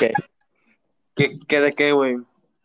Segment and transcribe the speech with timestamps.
[0.00, 0.12] ¿Qué?
[1.14, 2.16] ¿Qué, qué de qué, güey?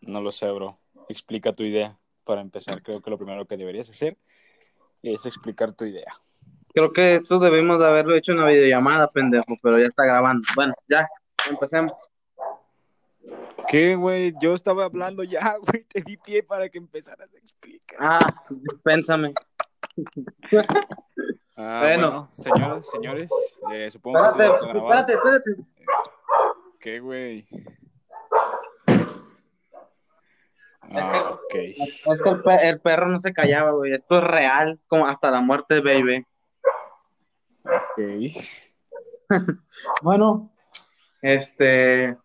[0.01, 0.77] No lo sé, bro.
[1.09, 1.97] Explica tu idea.
[2.23, 4.17] Para empezar, creo que lo primero que deberías hacer
[5.04, 6.11] es explicar tu idea.
[6.74, 10.48] Creo que esto debimos de haberlo hecho en una videollamada, pendejo, pero ya está grabando.
[10.55, 11.07] Bueno, ya,
[11.50, 11.93] empecemos.
[13.67, 14.33] ¿Qué, güey?
[14.41, 15.83] Yo estaba hablando ya, güey.
[15.83, 17.97] Te di pie para que empezaras a explicar.
[17.99, 19.33] Ah, dispénsame.
[21.57, 21.81] Ah, Bueno.
[21.81, 23.29] bueno, señoras, señores,
[23.71, 25.52] eh, supongo que Espérate, se espérate, espérate.
[26.86, 27.41] ¿Qué, güey?
[27.47, 27.65] que-
[30.81, 31.55] Ah, ok.
[31.55, 33.91] Es que el, pe- el perro no se callaba, güey.
[33.91, 36.23] Esto es real, como hasta la muerte, baby.
[37.63, 38.45] Ok.
[40.03, 40.52] Bueno,
[41.23, 42.16] este,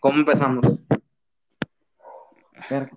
[0.00, 0.64] ¿cómo empezamos?
[2.70, 2.88] Ah,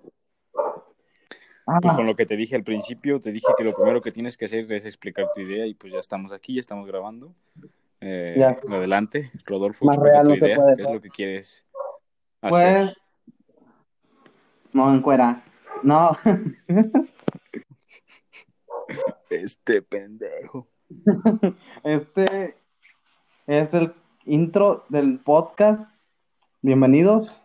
[1.82, 4.38] Pues con lo que te dije al principio, te dije que lo primero que tienes
[4.38, 7.34] que hacer es explicar tu idea y pues ya estamos aquí, ya estamos grabando.
[8.00, 8.58] Eh, Ya.
[8.68, 11.66] Adelante, Rodolfo, Más real se puede, qué es lo que quieres
[12.40, 12.96] pues, hacer.
[14.72, 15.44] no, encuera.
[15.82, 16.16] No,
[19.30, 20.66] Este pendejo.
[21.84, 22.56] este
[23.46, 23.92] es el
[24.24, 25.90] intro del podcast.
[26.62, 27.36] Bienvenidos.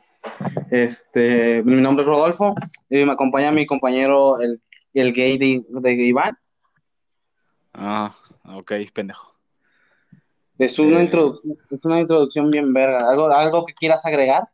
[0.71, 2.55] Este, mi nombre es Rodolfo
[2.89, 4.61] y me acompaña mi compañero, el,
[4.93, 6.37] el gay de, de Iván.
[7.73, 9.32] Ah, ok, pendejo.
[10.57, 11.03] Es una, Eh.
[11.05, 13.09] introducción, es una introducción bien verga.
[13.09, 14.49] ¿Algo, algo que quieras agregar?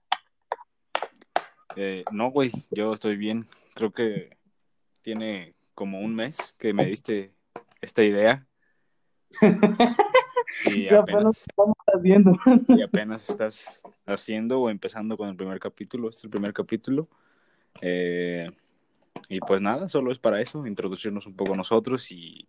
[1.76, 3.46] Eh, no, güey, yo estoy bien.
[3.76, 4.38] Creo que
[5.02, 7.34] tiene como un mes que me diste
[7.82, 8.46] esta idea.
[10.66, 12.36] Y apenas apenas, estamos haciendo.
[12.68, 16.10] y apenas estás haciendo o empezando con el primer capítulo.
[16.10, 17.08] Este es el primer capítulo.
[17.82, 18.50] Eh,
[19.30, 22.48] y pues nada, solo es para eso, introducirnos un poco nosotros y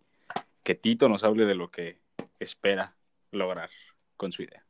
[0.62, 2.00] que Tito nos hable de lo que
[2.38, 2.96] espera
[3.32, 3.70] lograr
[4.16, 4.64] con su idea.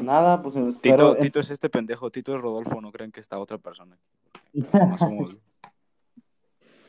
[0.00, 0.78] Nada, pues Tito,
[1.12, 1.16] espero.
[1.16, 3.96] Tito es este pendejo, Tito es Rodolfo, no creen que está otra persona.
[4.52, 5.36] No somos,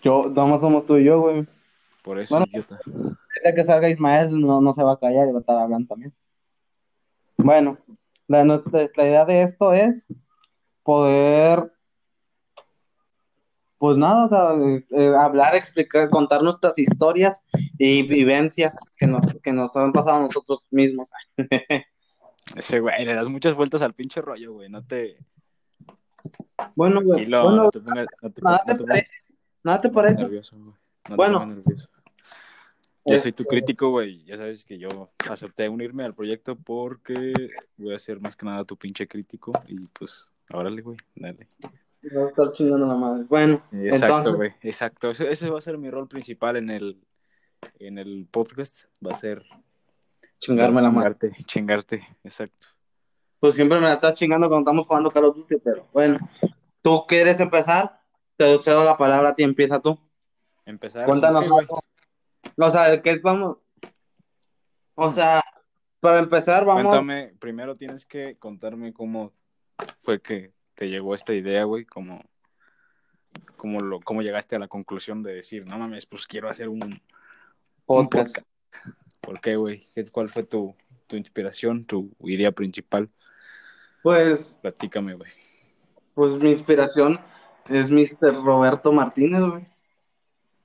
[0.02, 1.46] Yo, nada somos tú y yo, güey.
[2.04, 2.46] por eso, Bueno.
[2.50, 2.80] idiota.
[3.56, 6.14] Que salga Ismael, no, no se va a callar y va a estar hablando también.
[7.38, 7.78] Bueno,
[8.28, 10.06] la, nuestra- la idea de esto es
[10.84, 11.72] poder,
[13.80, 17.44] pues nada, o sea, eh, eh, hablar, explicar, contar nuestras historias
[17.78, 21.10] y vivencias que nos, que nos han pasado a nosotros mismos.
[22.56, 24.70] Ese güey, le das muchas vueltas al pinche rollo, güey.
[24.70, 25.18] No te.
[26.76, 29.14] Bueno, güey, Tranquilo, bueno, no te pongas, no te, nada no te parece,
[29.64, 30.22] nada te parece.
[30.24, 30.56] nervioso.
[30.58, 30.76] No
[31.16, 31.40] Bueno.
[31.40, 31.90] te pongas nervioso.
[33.06, 34.24] Yo soy tu Este, crítico, güey.
[34.26, 37.34] Ya sabes que yo acepté unirme al proyecto porque
[37.78, 39.54] voy a ser más que nada tu pinche crítico.
[39.68, 41.48] Y pues, órale, güey, dale.
[42.02, 43.26] Va a estar chingando la madre.
[43.28, 45.10] Bueno, Exacto, entonces, güey, exacto.
[45.10, 47.02] Ese, ese va a ser mi rol principal en el,
[47.80, 48.86] en el podcast.
[49.06, 49.44] Va a ser
[50.40, 51.16] chingarme la madre.
[51.20, 52.68] chingarte, chingarte, exacto.
[53.40, 56.20] Pues siempre me la estás chingando cuando estamos jugando Call of Duty, pero bueno.
[56.82, 58.02] ¿Tú quieres empezar?
[58.38, 60.00] Te cedo la palabra a ti, empieza tú.
[60.66, 61.06] Empezar.
[61.06, 61.46] Cuéntanos.
[62.58, 63.58] O sea, ¿de qué vamos?
[64.96, 65.42] O sea,
[66.00, 66.86] para empezar, vamos.
[66.86, 69.34] Cuéntame, primero tienes que contarme cómo
[70.02, 72.24] fue que te llegó esta idea, güey, cómo,
[73.58, 76.82] cómo, lo, cómo llegaste a la conclusión de decir, no mames, pues quiero hacer un,
[76.86, 77.02] un
[77.86, 78.38] Podcast.
[79.20, 79.84] ¿Por qué, güey?
[79.94, 80.74] ¿Qué- ¿Cuál fue tu,
[81.08, 83.10] tu inspiración, tu idea principal?
[84.04, 85.30] Pues, Platícame, güey.
[86.14, 87.20] pues mi inspiración
[87.68, 88.42] es Mr.
[88.42, 89.68] Roberto Martínez, güey.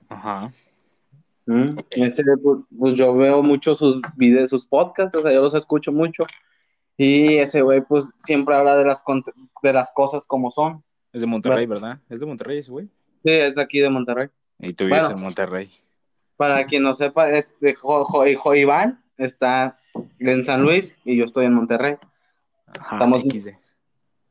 [0.07, 0.53] Ajá.
[1.45, 5.53] Mm, Ese, pues, pues yo veo mucho sus videos, sus podcasts, o sea, yo los
[5.55, 6.23] escucho mucho.
[6.97, 9.03] Y ese güey, pues siempre habla de las,
[9.61, 10.83] de las cosas como son.
[11.11, 11.99] Es de Monterrey, ¿verdad?
[12.09, 12.85] Es de Monterrey ese, güey.
[13.23, 14.29] Sí, es de aquí de Monterrey.
[14.59, 15.15] Y tú vives Bueno.
[15.17, 15.71] en Monterrey.
[16.37, 19.77] Para quien no sepa, este Jo, Jo- Jo- Iván está
[20.19, 21.95] en San Luis y yo estoy en Monterrey.
[22.79, 23.55] Ajá, Estamos- XD.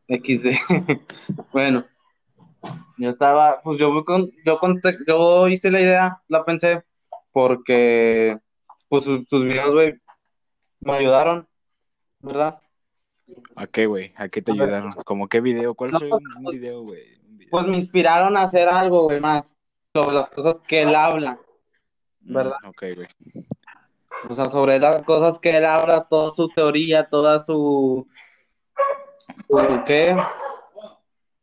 [0.09, 0.51] XD.
[1.53, 1.85] bueno,
[2.99, 6.83] yo estaba, pues yo, con- yo, conté- yo hice la idea, la pensé,
[7.33, 8.39] porque
[8.89, 9.95] pues sus, sus videos, güey,
[10.81, 11.49] me ayudaron,
[12.25, 12.59] ¿verdad?
[13.57, 14.13] ¿A qué, güey?
[14.17, 14.65] ¿A qué te A ver.
[14.75, 14.93] ayudaron?
[15.05, 15.75] ¿Cómo qué video?
[15.75, 17.15] ¿Cuál No, fue un, un pues- video, güey?
[17.51, 19.55] Pues me inspiraron a hacer algo, güey, más
[19.93, 21.39] sobre las cosas que él habla,
[22.21, 22.57] ¿verdad?
[22.65, 23.09] Mm, ok, güey.
[24.29, 28.09] O sea, sobre las cosas que él habla, toda su teoría, toda su,
[29.47, 30.17] su ¿qué?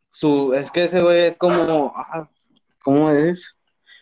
[0.09, 2.27] Su, es que ese güey es como, ah,
[2.83, 3.55] ¿cómo es?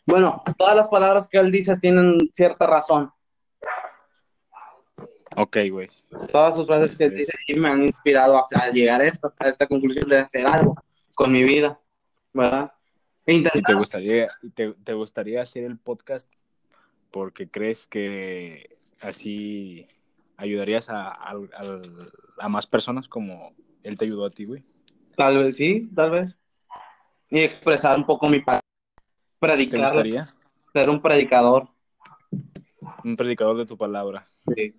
[0.08, 3.12] Bueno, todas las palabras que él dice tienen cierta razón.
[5.36, 5.88] Ok, güey.
[6.32, 9.48] Todas sus frases que dice y me han inspirado a, a llegar a esta, a
[9.48, 10.76] esta conclusión de hacer algo
[11.16, 11.80] con mi vida,
[12.34, 12.72] ¿verdad?
[13.26, 16.28] ¿Y te gustaría, y te, te gustaría hacer el podcast
[17.12, 19.88] porque crees que así
[20.38, 21.50] ayudarías a, al-
[22.40, 23.54] a más personas como
[23.84, 24.64] él te ayudó a ti, güey.
[25.16, 26.40] Tal vez sí, tal vez.
[27.30, 28.62] Y expresar un poco mi palabra.
[29.40, 30.34] ¿Te Predicar, gustaría?
[30.74, 31.68] ser un predicador.
[33.04, 34.28] Un predicador de tu palabra.
[34.56, 34.76] Sí.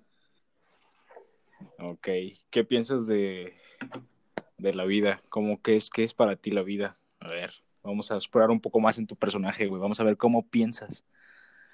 [1.79, 2.09] Ok.
[2.51, 3.55] ¿Qué piensas de,
[4.59, 5.23] de la vida?
[5.29, 6.99] ¿Cómo qué es, qué es para ti la vida?
[7.21, 7.53] A ver,
[7.83, 9.81] vamos a explorar un poco más en tu personaje, güey.
[9.81, 11.05] Vamos a ver cómo piensas.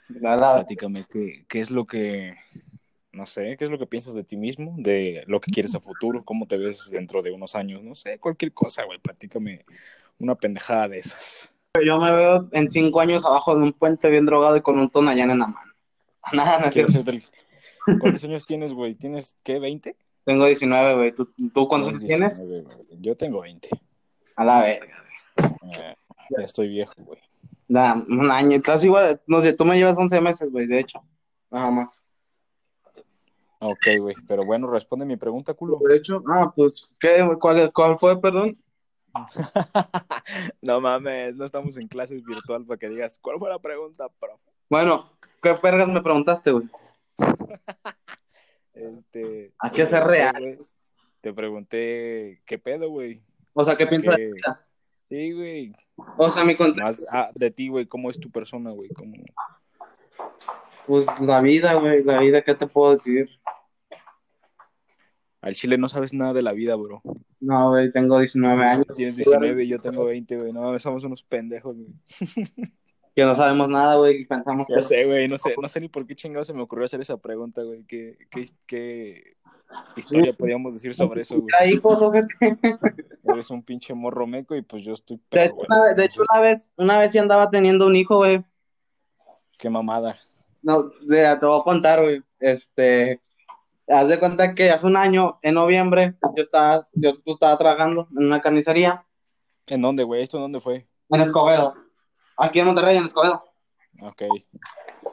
[0.09, 2.37] Nada, Platícame, ¿qué, qué es lo que,
[3.12, 5.81] no sé, qué es lo que piensas de ti mismo, de lo que quieres a
[5.81, 8.99] futuro, cómo te ves dentro de unos años, no sé, cualquier cosa, güey.
[9.00, 9.65] Platícame
[10.19, 11.53] una pendejada de esas.
[11.85, 14.89] yo me veo en cinco años abajo de un puente bien drogado y con un
[14.91, 15.73] tonallán en la mano.
[16.32, 17.11] Nada, no es ¿Quieres cierto.
[17.11, 17.25] ser del-
[18.00, 18.94] ¿Cuántos años tienes, güey?
[18.94, 19.97] ¿Tienes qué, 20?
[20.25, 21.12] Tengo 19, güey.
[21.12, 22.50] ¿Tú, tú cuántos años Tienes tienes?
[22.50, 23.00] 19, güey.
[23.00, 23.69] Yo tengo 20.
[24.37, 25.05] A la verga.
[25.37, 25.94] Eh,
[26.37, 27.21] ya estoy viejo, güey.
[27.69, 31.03] Da, un año, casi igual, no sé, tú me llevas 11 meses, güey, de hecho.
[31.50, 32.03] Nada más.
[33.59, 34.15] Ok, güey.
[34.29, 35.79] Pero bueno, responde mi pregunta, culo.
[35.89, 37.27] De hecho, ah, pues, ¿qué?
[37.41, 38.59] ¿Cuál, cuál fue, perdón?
[40.62, 44.43] no mames, no estamos en clases virtual para que digas, ¿cuál fue la pregunta, profe?
[44.69, 45.11] Bueno,
[45.43, 46.69] ¿qué vergas me preguntaste, güey?
[48.77, 50.59] Este, Hay que ser real.
[51.23, 53.23] Te pregunté, ¿qué pedo, güey?
[53.55, 54.17] O sea, ¿qué piensas.
[55.09, 55.75] Sí, güey.
[56.19, 58.91] O sea, mi contexto, Más ah, de ti, güey, ¿cómo es tu persona, güey?
[58.91, 59.15] ¿Cómo...
[60.87, 63.31] pues, la vida, güey, la vida, ¿qué te puedo decir?
[65.41, 67.01] Al chile no sabes nada de la vida, bro.
[67.41, 70.53] No, güey, tengo 19 años, Tienes 19 y yo tengo 20, güey.
[70.53, 71.95] No somos unos pendejos, güey.
[73.17, 74.81] que no sabemos nada, güey, y pensamos Ya que...
[74.83, 77.17] sé, güey, no sé, no sé ni por qué chingado se me ocurrió hacer esa
[77.17, 77.83] pregunta, güey.
[77.85, 79.35] ¿Qué, qué, qué
[79.97, 81.81] historia podíamos decir sobre eso, güey?
[81.83, 82.29] Ojete.
[83.25, 85.67] Eres un pinche morro meco y pues yo estoy De pedo, hecho, güey.
[85.71, 88.45] una, vez- de hecho, una vez, una vez sí andaba teniendo un hijo, güey.
[89.59, 90.17] Qué mamada.
[90.63, 92.23] No, de- te voy a contar, güey.
[92.39, 93.19] Este,
[93.89, 98.27] haz de cuenta que hace un año, en noviembre, yo estaba, yo estaba trabajando en
[98.27, 99.03] una carnicería
[99.69, 100.23] ¿En dónde, güey?
[100.23, 100.87] ¿Esto en dónde fue?
[101.11, 101.75] en Escobedo.
[102.37, 103.44] Aquí en Monterrey, en Escobedo.
[104.03, 104.23] Ok.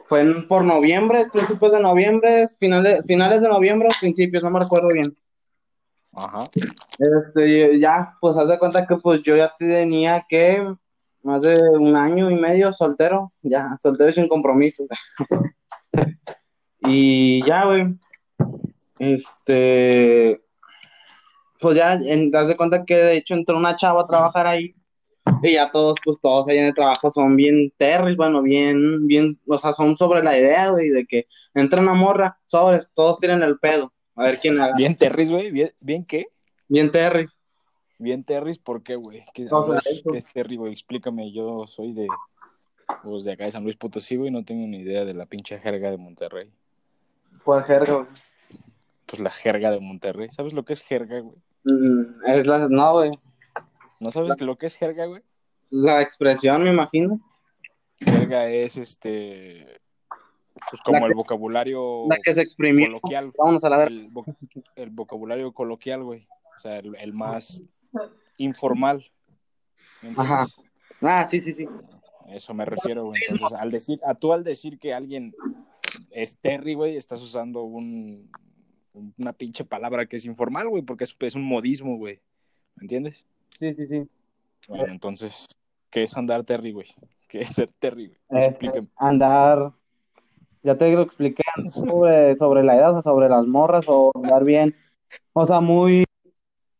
[0.06, 4.90] Fue en- por noviembre, principios de noviembre, finales, finales de noviembre, principios, no me recuerdo
[4.90, 5.16] bien.
[6.12, 6.44] Ajá.
[7.00, 10.76] Este, ya, pues haz de cuenta que pues yo ya tenía que
[11.24, 14.84] más de un año y medio soltero, ya, soltero y sin compromiso.
[16.86, 17.98] Y ya, güey,
[19.00, 20.42] este,
[21.62, 24.76] pues ya, en, haz de cuenta que de hecho entró una chava a trabajar ahí
[25.44, 29.40] y ya todos, pues todos ahí en el trabajo son bien terris, bueno, bien, bien,
[29.48, 33.42] o sea, son sobre la idea, güey, de que entra una morra, sobres, todos tienen
[33.44, 35.52] el pedo, a ver quién haga, ¿Bien Terris, güey?
[35.52, 36.28] ¿Bien, ¿Bien qué?
[36.68, 37.38] bien terris.
[38.00, 39.24] Bien Terris, ¿por qué, güey?
[39.34, 39.80] ¿Qué, O sea.
[39.82, 40.74] ¿qué es Terry, güey?
[40.74, 42.08] Explícame, yo soy de,
[43.04, 45.60] pues, de acá de San Luis Potosí, güey, no tengo ni idea de la pinche
[45.60, 46.50] jerga de Monterrey.
[47.46, 48.08] Por jerga, güey.
[49.06, 50.30] Pues la jerga de Monterrey.
[50.32, 51.38] ¿Sabes lo que es jerga, güey?
[51.64, 53.12] Mm, Es la, no, güey.
[54.04, 55.22] ¿No sabes lo que es jerga, güey?
[55.70, 57.20] La expresión, me imagino.
[58.00, 59.80] Jerga es, este,
[60.70, 62.88] pues como el vocabulario La que se exprimió.
[62.88, 63.32] coloquial.
[63.38, 63.96] Vámonos a la verga.
[63.96, 64.36] El, vo-
[64.76, 66.28] el vocabulario coloquial, güey.
[66.58, 67.64] O sea, el, el más
[68.38, 69.04] informal.
[70.18, 70.46] Ajá.
[71.02, 71.68] Ah, sí, sí, sí.
[72.28, 73.22] Eso me refiero, güey.
[73.30, 75.34] Entonces, al decir, a tú al decir que alguien
[76.12, 78.30] es Terry, güey, estás usando un,
[79.18, 82.22] una pinche palabra que es informal, güey, porque es, es un modismo, güey.
[82.76, 83.26] ¿Me entiendes?
[83.64, 84.10] Sí, sí, sí.
[84.68, 85.48] Bueno, entonces,
[85.90, 86.88] ¿qué es andar Terry, güey?
[87.30, 88.44] ¿Qué es ser Terry, güey?
[88.44, 89.72] Este, andar.
[90.64, 94.44] Ya te lo expliqué sobre, sobre la edad, o sea, sobre las morras, o andar
[94.44, 94.76] bien.
[95.32, 96.04] O sea, muy.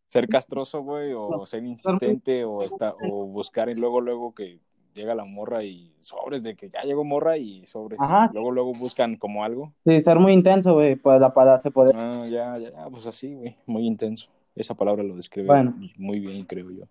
[0.10, 4.60] Ser castroso, güey, o ser insistente, o, esta, o buscar y luego, luego que
[4.94, 8.00] llega la morra y sobres de que ya llegó morra y sobres.
[8.02, 8.30] Ajá.
[8.34, 9.72] Luego, luego buscan como algo.
[9.86, 10.98] Sí, ser muy intenso, güey.
[10.98, 11.94] Pues la palabra se puede.
[11.96, 14.28] Ah, ya, ya, pues así, güey, muy intenso.
[14.56, 15.74] Esa palabra lo describe Bueno.
[15.98, 16.84] muy bien, creo yo.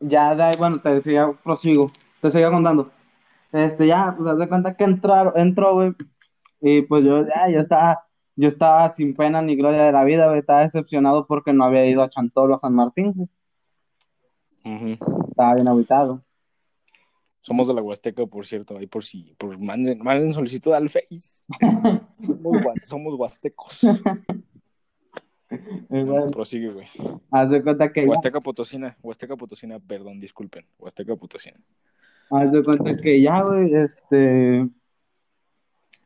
[0.00, 1.90] Ya, de ahí, bueno, te decía, prosigo.
[2.20, 2.90] Te seguía contando.
[3.52, 5.92] Este, ya, pues haz de cuenta que entraron, entró, güey.
[6.60, 8.04] Y pues yo, ya, yo estaba,
[8.36, 10.40] yo estaba sin pena ni gloria de la vida, güey.
[10.40, 13.28] Estaba decepcionado porque no había ido a Chantolo, a San Martín, güey.
[15.28, 16.22] Estaba bien aguitado.
[17.40, 21.42] Somos de la Huasteca, por cierto, ahí por si, por manden, manden solicitud al Face.
[22.20, 23.80] somos, somos huastecos.
[26.32, 26.86] Prosigue, güey.
[27.30, 30.66] haz de cuenta que ya, Huasteca Potosina, Huasteca Potosina, perdón, disculpen.
[30.78, 31.58] Huasteca Potosina.
[32.30, 34.68] haz de cuenta que ya, güey, este,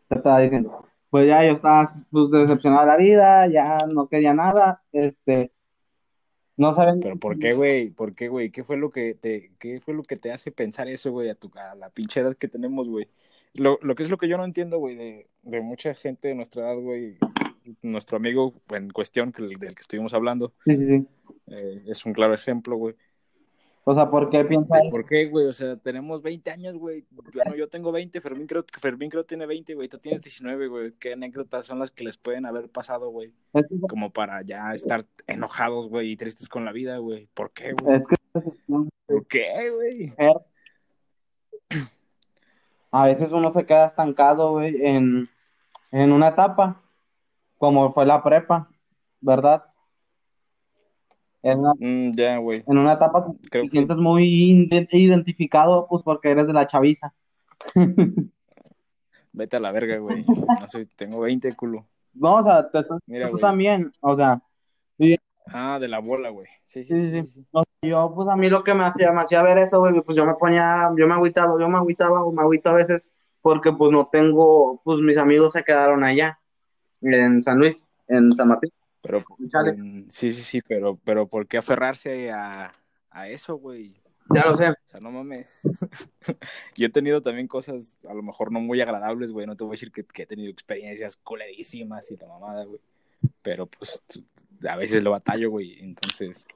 [0.09, 4.33] te estaba diciendo, pues ya yo estaba pues, decepcionado de la vida, ya no quería
[4.33, 5.51] nada, este,
[6.57, 7.91] no saben, Pero ¿por qué, güey?
[7.91, 8.51] ¿Por qué, güey?
[8.51, 11.35] ¿Qué fue lo que te, qué fue lo que te hace pensar eso, güey, a
[11.35, 13.09] tu, a la pinche edad que tenemos, güey?
[13.55, 16.35] Lo, lo que es lo que yo no entiendo, güey, de, de mucha gente de
[16.35, 17.19] nuestra edad, güey,
[17.83, 21.07] nuestro amigo en cuestión que, del que estuvimos hablando, Sí, sí, sí.
[21.49, 22.95] eh, es un claro ejemplo, güey.
[23.85, 25.47] O sea, ¿por qué piensas ¿De ¿Por qué, güey?
[25.47, 27.05] O sea, tenemos 20 años, güey.
[27.11, 29.89] Bueno, yo tengo 20, Fermín creo, Fermín creo tiene 20, güey.
[29.89, 30.93] Tú tienes 19, güey.
[31.01, 33.33] ¿Qué anécdotas son las que les pueden haber pasado, güey?
[33.53, 37.29] Es que, Como para ya estar enojados, güey, y tristes con la vida, güey.
[37.35, 37.97] ¿Por qué, güey?
[37.97, 38.15] es que
[39.07, 40.13] ¿Por qué, güey?
[42.93, 45.25] a veces uno se queda estancado, güey, en,
[45.91, 46.81] en una etapa,
[47.63, 48.69] como fue la prepa,
[49.21, 49.63] ¿verdad?
[51.45, 52.65] En una, Mm, ya, güey.
[52.67, 57.15] en una etapa Creo te que- sientes muy identificado, pues porque eres de la chaviza.
[59.33, 60.25] Vete a la verga, güey.
[60.61, 61.87] No sé, tengo 20, culo.
[62.15, 63.41] No, o sea, te- tú Mira, güey.
[63.41, 64.43] también, o sea,
[65.47, 66.49] Ah, de la bola, güey.
[66.65, 67.21] Sí, sí, Sí, sí.
[67.21, 67.47] sí, sí, sí.
[67.53, 70.19] No, yo, pues a mí lo que me hacía, me hacía ver eso, güey, pues
[70.19, 73.09] yo me ponía, yo me agüitaba, yo me agüitaba o me agüito a veces
[73.41, 76.41] porque pues no tengo, pues mis amigos se quedaron allá
[77.03, 78.71] en San Luis, en San Martín.
[79.03, 79.25] Pero,
[79.77, 82.73] mm, sí, sí, sí, pero, pero ¿por qué aferrarse a,
[83.11, 83.95] a eso, güey?
[84.33, 84.71] Ya lo sé.
[84.71, 85.63] O sea, no mames.
[86.77, 89.47] Yo he tenido también cosas, a lo mejor no muy agradables, güey.
[89.47, 92.81] No te voy a decir que, que he tenido experiencias culerísimas y la mamada, güey.
[93.43, 94.03] Pero pues
[94.69, 95.81] a veces lo batallo, güey.
[95.81, 96.47] Entonces,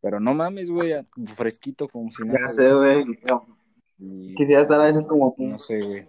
[0.00, 0.94] pero no mames, güey.
[1.36, 2.40] Fresquito como si nada.
[2.42, 3.04] Ya sé, güey.
[3.98, 5.34] Y- Quisiera estar a veces como.
[5.38, 6.08] No sé, güey.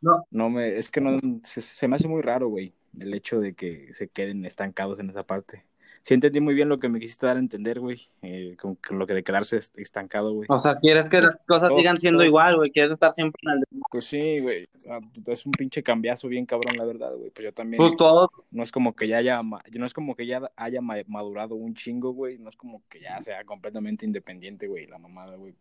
[0.00, 0.24] No.
[0.30, 3.54] No me, es que no, se, se me hace muy raro, güey, el hecho de
[3.54, 5.64] que se queden estancados en esa parte.
[6.02, 8.94] Sí entendí muy bien lo que me quisiste dar a entender, güey, eh, como que
[8.94, 10.46] lo que de quedarse est- estancado, güey.
[10.50, 12.26] O sea, quieres que las cosas Todo- sigan siendo todo.
[12.26, 12.70] igual, güey.
[12.70, 13.64] Quieres estar siempre en el...
[13.90, 17.28] Pues sí, güey, o sea, es un pinche cambiazo bien cabrón, la verdad, güey.
[17.30, 20.26] Pues yo también, Pues todo, no es como que ya haya, no es como que
[20.26, 24.68] ya haya ma- madurado un chingo, güey, no es como que ya sea completamente independiente,
[24.68, 25.54] güey, la mamada, güey.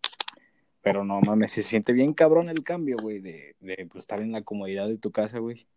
[0.81, 4.31] Pero no mames, se siente bien cabrón el cambio, güey, de, de pues, estar en
[4.31, 5.67] la comodidad de tu casa, güey.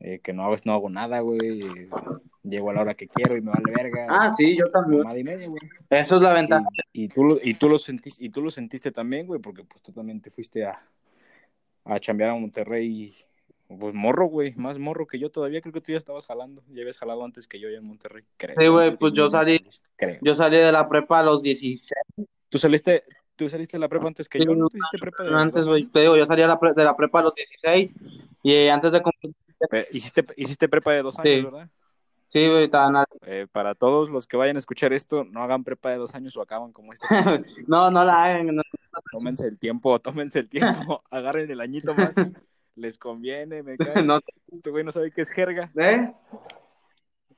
[0.00, 1.88] Eh, que no hago, no hago nada, güey.
[2.44, 4.06] llego a la hora que quiero y me vale verga.
[4.08, 5.02] Ah, sí, yo también.
[5.18, 5.60] y media, güey.
[5.90, 6.64] Eso es la ventaja.
[6.92, 9.64] Y, y tú, lo- y, tú lo sentiste, y tú lo sentiste también, güey, porque
[9.64, 10.78] pues tú también te fuiste a,
[11.84, 13.14] a chambear a Monterrey.
[13.66, 15.60] Pues morro, güey, más morro que yo todavía.
[15.60, 16.62] Creo que tú ya estabas jalando.
[16.68, 18.24] Ya habías jalado antes que yo ya en Monterrey.
[18.38, 19.62] Creo, Sí, güey, pues yo salí-
[19.96, 20.16] Creo.
[20.22, 21.92] Yo salí de la prepa a los 16
[22.48, 23.02] ¿Tú saliste,
[23.36, 24.54] tú saliste de la prepa antes que Sí, yo?
[24.54, 24.68] ¿No?
[24.68, 25.84] ¿Tú hiciste prepa de antes, güey.
[25.86, 27.94] Te digo, yo salí de la, pre- de la prepa a los 16
[28.42, 29.34] y eh, antes de cumplir...
[29.90, 31.44] Hiciste, hiciste prepa de dos años, Sí.
[31.44, 31.68] ¿verdad?
[32.28, 33.06] Sí, güey, nada.
[33.22, 36.36] Eh, para todos los que vayan a escuchar esto, no hagan prepa de dos años
[36.36, 37.06] o acaban como este.
[37.66, 38.54] No, no la hagan.
[38.54, 38.62] no.
[39.10, 42.14] tómense el tiempo, tómense el tiempo, agarren el añito más.
[42.74, 44.02] Les conviene, me cae.
[44.04, 44.20] No,
[44.52, 45.70] Este güey no sabe qué es jerga.
[45.76, 46.12] ¿eh?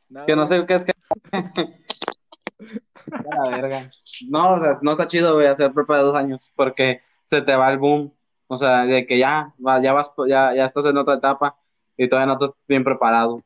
[0.09, 0.27] Nada.
[0.27, 0.93] Que no sé qué es que.
[3.13, 3.91] A la verga.
[4.29, 7.55] No, o sea, no está chido, güey, hacer prepa de dos años, porque se te
[7.55, 8.13] va el boom.
[8.49, 11.57] O sea, de que ya, ya vas, ya, ya estás en otra etapa
[12.03, 13.43] y todavía no estás bien preparado.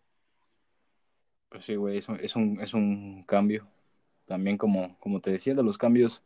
[1.49, 3.67] Pues sí, güey, es un, es un, es un cambio.
[4.27, 6.23] También como, como te decía, de los cambios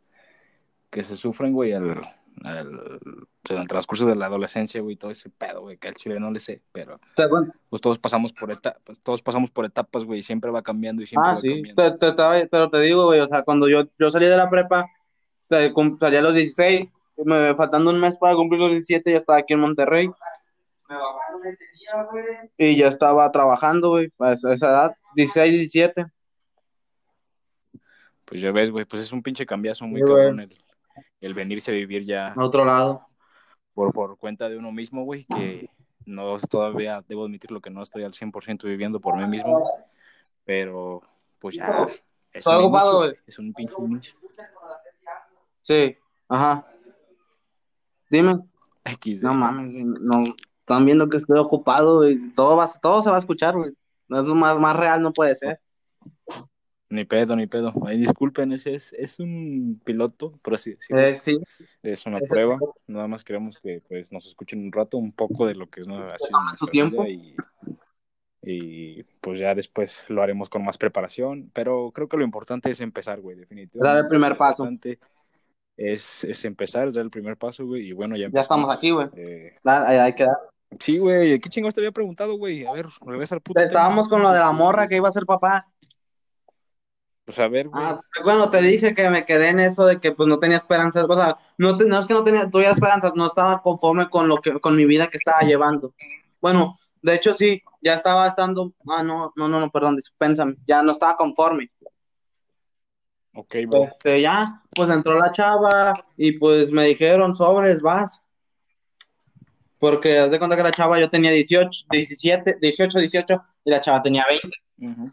[0.91, 1.89] que se sufren, güey, al,
[2.43, 2.99] al-
[3.41, 6.19] pues, en el transcurso de la adolescencia, güey, todo ese pedo, güey, que al chile
[6.19, 9.65] no le sé, pero O sea, bueno, pues todos pasamos por etapas, todos pasamos por
[9.65, 11.97] etapas, güey, y siempre va cambiando y siempre ah, va sí, cambiando.
[11.97, 14.85] te- te pero te digo, güey, o sea, cuando yo, yo salí de la prepa,
[15.49, 16.93] salí a los 16,
[17.25, 20.09] me, faltando un mes para cumplir los 17, ya estaba aquí en Monterrey.
[20.89, 22.25] Me bajaron ese día, güey.
[22.57, 26.05] Y ya estaba trabajando, güey, a esa edad, 16, 17.
[28.25, 30.57] Pues ya ves, güey, pues es un pinche cambiazo muy Sí, cabrón el,
[31.21, 33.07] el venirse a vivir ya A otro lado.
[33.73, 35.69] por, por cuenta de uno mismo, güey, que
[36.05, 39.63] no todavía, debo admitirlo que no estoy al 100% viviendo por mí mismo,
[40.43, 41.01] pero
[41.39, 42.01] pues ya es
[42.39, 44.15] Estoy un ocupado, inicio, es un pinche inicio.
[45.61, 46.65] Sí, ajá.
[48.09, 48.39] Dime.
[48.85, 49.21] XD.
[49.23, 50.23] No mames, güey, no.
[50.69, 52.31] Están viendo que estoy ocupado, güey.
[52.33, 53.71] Todo, va, todo se va a escuchar, güey.
[54.07, 55.59] No es lo más, más real, no puede ser.
[56.91, 57.73] Ni pedo, ni pedo.
[57.87, 61.01] Ay, disculpen, ese es, es un piloto, por así decirlo.
[61.01, 61.39] Eh, sí,
[61.81, 62.59] es una prueba.
[62.85, 65.87] Nada más queremos que pues nos escuchen un rato, un poco de lo que es
[65.87, 67.03] Tomen su nuestra tiempo.
[67.07, 67.35] y,
[68.43, 71.49] y pues ya después lo haremos con más preparación.
[71.51, 73.87] Pero creo que lo importante es empezar, güey, definitivamente.
[73.87, 74.69] Dar el primer paso.
[75.75, 77.87] Es, es empezar, es dar el primer paso, güey.
[77.87, 78.77] Y bueno, ya Ya estamos empezamos.
[78.77, 79.07] aquí, güey.
[79.15, 80.37] Eh, hay que dar.
[80.79, 82.65] Sí, güey, ¿qué chingados te había preguntado, güey?
[82.65, 84.15] A ver, regresa al puto Estábamos tema.
[84.17, 85.67] con lo de la morra que iba a ser papá.
[87.25, 87.83] Pues a ver, güey.
[87.83, 91.05] Ah, bueno, te dije que me quedé en eso de que pues no tenía esperanzas,
[91.07, 94.27] o sea, no, te- no es que no tenía, tuviera esperanzas, no estaba conforme con
[94.27, 95.93] lo que, con mi vida que estaba llevando.
[96.41, 100.81] Bueno, de hecho sí, ya estaba estando, ah, no, no, no, no, perdón, dispénsame, ya
[100.81, 101.69] no estaba conforme.
[103.35, 103.83] Ok, bro.
[103.83, 108.23] Este, ya, pues entró la chava y pues me dijeron, sobres, vas.
[109.79, 113.79] Porque haz de cuenta que la chava yo tenía 18, 17, 18, 18, y la
[113.79, 114.49] chava tenía 20.
[114.91, 115.11] Ujú.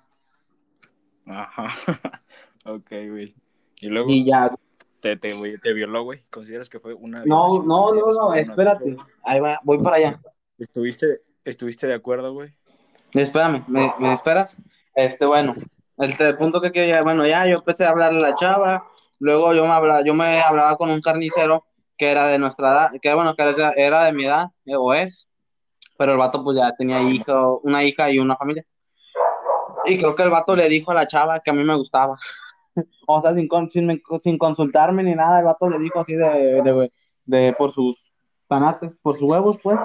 [1.27, 1.67] Ajá.
[2.65, 3.35] ok, güey.
[3.81, 4.51] Y luego Y ya,
[5.01, 6.23] te, te, güey, te violó, güey.
[6.31, 9.97] ¿Consideras que fue una no, no, no, ¿Consideras que no, espérate, ahí va, voy para
[9.97, 10.21] allá.
[10.59, 12.55] ¿Estuviste, ¿Estuviste de acuerdo, güey?
[13.13, 14.57] Espérame, ¿me, me esperas?
[14.95, 15.55] Este, bueno,
[15.99, 18.89] el, el punto que quiero llegar, bueno, ya yo empecé a hablarle a la chava,
[19.19, 21.65] luego yo me hablaba, yo me hablaba con un carnicero
[21.97, 24.93] que era de nuestra edad, que bueno, que era, era de mi edad, eh, o
[24.93, 25.29] es,
[25.99, 28.65] pero el vato pues ya tenía hijo, una hija y una familia.
[29.87, 32.17] Y creo que el vato le dijo a la chava que a mí me gustaba.
[33.09, 36.93] O sea, sin, sin, sin consultarme ni nada, el vato le dijo así de, de,
[37.25, 37.97] de por sus
[38.49, 39.79] tanates, por sus huevos, pues.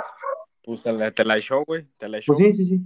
[0.62, 1.88] Pues te la, te la echó, güey.
[1.98, 2.34] Te la echó.
[2.34, 2.86] Pues sí, sí, sí.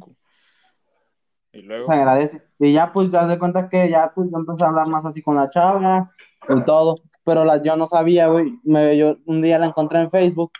[1.53, 2.41] Y luego, se agradece.
[2.59, 5.05] Y ya pues te das de cuenta que ya pues yo empecé a hablar más
[5.05, 6.11] así con la chava
[6.49, 10.11] y todo, pero la, yo no sabía, güey, me, yo un día la encontré en
[10.11, 10.53] Facebook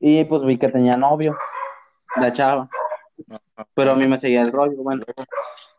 [0.00, 1.36] y pues vi que tenía novio,
[2.16, 2.68] la chava,
[3.74, 5.04] pero a mí me seguía el rollo, bueno,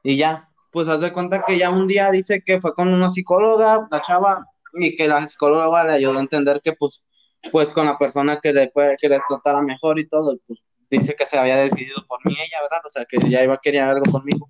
[0.03, 3.09] y ya, pues haz de cuenta que ya un día dice que fue con una
[3.09, 7.03] psicóloga, la chava, y que la psicóloga le ayudó a entender que pues,
[7.51, 10.59] pues con la persona que le fue, que le tratara mejor y todo, y, pues
[10.91, 12.81] dice que se había decidido por mí ella, ¿verdad?
[12.85, 14.49] O sea, que ya iba a querer algo conmigo.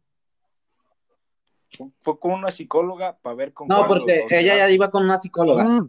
[2.02, 5.86] Fue con una psicóloga para ver con No, porque ella ya iba con una psicóloga.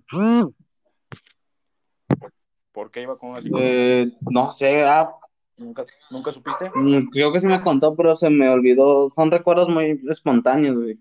[2.72, 3.68] ¿Por qué iba con una psicóloga?
[3.68, 5.14] Eh, no sé, ah,
[5.58, 6.70] ¿Nunca, ¿Nunca supiste?
[6.74, 9.10] mm, creo que sí me contó, pero se me olvidó.
[9.14, 10.98] Son recuerdos muy espontáneos, güey.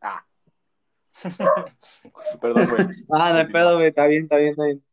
[0.00, 0.24] Ah.
[2.40, 2.86] Perdón, güey.
[3.10, 4.84] Ah, no hay pedo, güey, está bien, está bien, está bien.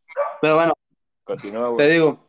[0.42, 0.74] Pero bueno,
[1.26, 1.92] Continúa, te güey.
[1.92, 2.28] digo,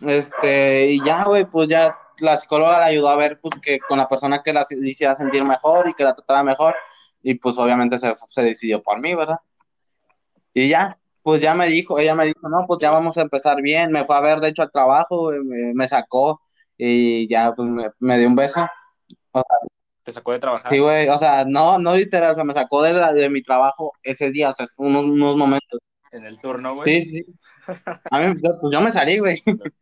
[0.00, 3.98] este, y ya, güey, pues ya la psicóloga le ayudó a ver, pues, que con
[3.98, 6.74] la persona que la hiciera sentir mejor y que la tratara mejor,
[7.22, 9.38] y pues obviamente se, se decidió por mí, ¿verdad?
[10.52, 13.60] Y ya, pues ya me dijo, ella me dijo, no, pues ya vamos a empezar
[13.62, 16.40] bien, me fue a ver, de hecho, al trabajo, güey, me, me sacó,
[16.76, 18.66] y ya, pues me, me dio un beso.
[20.02, 20.70] Te sacó de trabajar.
[20.70, 23.42] Sí, güey, o sea, no, no literal, o sea, me sacó de, la, de mi
[23.42, 25.80] trabajo ese día, o sea, unos, unos momentos.
[26.12, 27.02] En el turno, güey.
[27.02, 27.26] Sí, sí.
[28.10, 29.42] A mí, pues yo me salí, güey.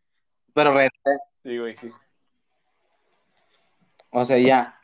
[0.53, 1.89] Pero regresé, Sí, güey, sí.
[4.13, 4.79] O sea, ya.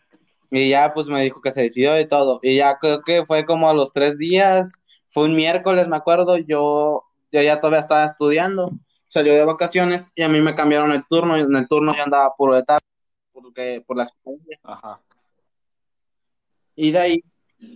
[0.51, 2.39] Y ya, pues me dijo que se decidió y todo.
[2.41, 4.73] Y ya creo que fue como a los tres días,
[5.11, 8.71] fue un miércoles, me acuerdo, yo, yo ya todavía estaba estudiando,
[9.07, 12.03] salió de vacaciones y a mí me cambiaron el turno, y en el turno yo
[12.03, 12.85] andaba puro de tarde,
[13.31, 14.59] porque, por la experiencia.
[14.63, 14.99] Ajá.
[16.75, 17.23] Y de ahí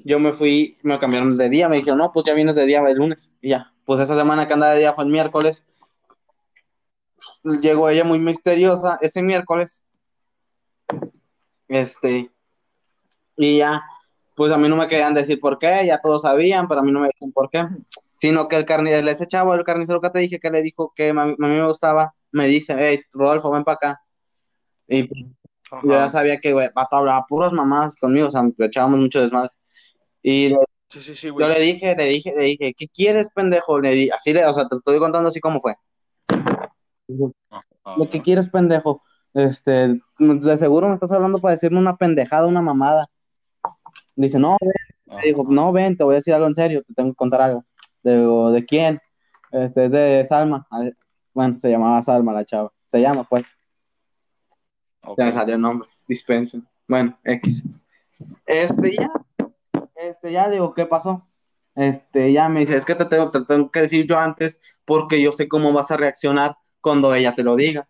[0.06, 2.82] yo me fui, me cambiaron de día, me dijeron, no, pues ya vienes de día
[2.88, 3.32] el lunes.
[3.42, 5.66] Y ya, pues esa semana que andaba de día fue el miércoles.
[7.44, 9.84] Llegó ella muy misteriosa ese miércoles.
[11.67, 12.30] Este,
[13.36, 13.84] y ya,
[14.36, 16.91] pues a mí no me querían decir por qué, ya todos sabían, pero a mí
[16.91, 17.63] no me decían por qué.
[18.12, 21.10] Sino que el carnicero, ese chavo, el carnicero que te dije que le dijo que
[21.10, 24.02] a mí, a me gustaba, me dice, hey, Rodolfo, ven para acá.
[24.88, 25.10] Y
[25.71, 25.82] Ajá.
[25.84, 29.21] yo ya sabía que, güey, Pato hablaba puras mamás conmigo, o sea, le echábamos mucho
[29.21, 29.52] desmadre.
[30.21, 30.58] Y le-
[30.89, 31.47] Sí, sí, sí, güey.
[31.47, 33.80] yo le dije, le dije, le dije, ¿qué quieres, pendejo?
[33.80, 35.76] Le di, así, le, o sea, te estoy contando así como fue.
[37.08, 39.02] Lo que quieres, pendejo.
[39.34, 43.08] Este, de seguro me estás hablando para decirme una pendejada, una mamada.
[44.15, 46.93] Dice, no, ven, me dijo, no, ven, te voy a decir algo en serio, te
[46.93, 47.65] tengo que contar algo.
[48.04, 49.00] Digo, ¿de quién?
[49.52, 50.67] Este, es de Salma.
[50.69, 50.98] A ver,
[51.34, 52.72] Bueno, se llamaba Salma la chava.
[52.88, 53.48] Se llama, pues.
[55.17, 56.67] Ya me salió el nombre, dispensen.
[56.88, 57.63] Bueno, X.
[58.46, 59.10] Este ya,
[59.96, 61.26] este ya le digo, ¿qué pasó?
[61.76, 65.22] Este ya me dice, es que te tengo, te tengo que decir yo antes porque
[65.22, 67.88] yo sé cómo vas a reaccionar cuando ella te lo diga.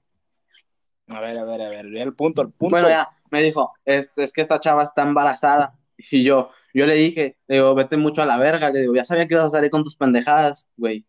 [1.16, 1.86] A ver, a ver, a ver.
[1.86, 2.76] El punto, el punto.
[2.76, 5.74] Bueno, ya, me dijo, es, es que esta chava está embarazada.
[6.12, 9.06] Y yo, yo le dije, le digo, vete mucho a la verga, le digo, ya
[9.06, 11.06] sabía que ibas a salir con tus pendejadas, güey.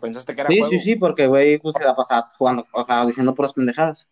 [0.00, 0.70] Pensaste que era Sí, juego.
[0.70, 4.08] sí, sí, porque, güey, pues se la pasaba jugando, o sea, diciendo puras pendejadas.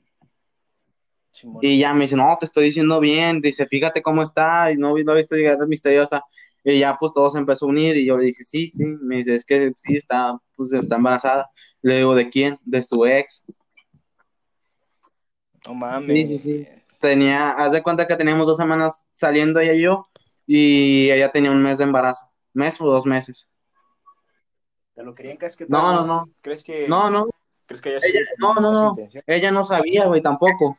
[1.62, 4.94] Y ya me dice, no, te estoy diciendo bien, dice, fíjate cómo está, y no,
[4.94, 6.22] no he visto llegar misteriosa.
[6.64, 9.16] Y ya pues todo se empezó a unir y yo le dije, sí, sí, me
[9.16, 11.50] dice, es que sí, está, pues está embarazada.
[11.80, 12.58] Le digo, ¿de quién?
[12.64, 13.44] De su ex.
[15.66, 16.28] No mames.
[16.28, 16.68] Sí, sí, sí.
[17.00, 20.08] Tenía, haz de cuenta que teníamos dos semanas saliendo ella y yo,
[20.46, 23.48] y ella tenía un mes de embarazo, mes o dos meses.
[24.94, 25.70] ¿Te lo querían casquetar?
[25.70, 27.28] No, no, no, ¿Crees que, no, no,
[27.66, 28.96] ¿crees que ella, sido no, no, no,
[29.26, 30.78] ella no sabía, güey, tampoco.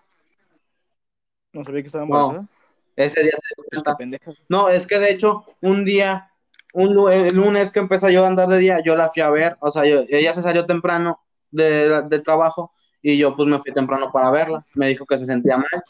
[1.51, 2.15] No sabía que estaba No.
[2.17, 2.47] embarazada.
[2.95, 4.43] Ese día se dio Pues.
[4.49, 6.31] No, es que de hecho, un día,
[6.73, 9.57] un, el lunes que empecé yo a andar de día, yo la fui a ver,
[9.59, 11.19] o sea, yo- ella se salió temprano
[11.49, 12.71] de- del trabajo
[13.03, 14.65] y yo pues me fui temprano para verla.
[14.73, 15.83] Me dijo que se sentía mal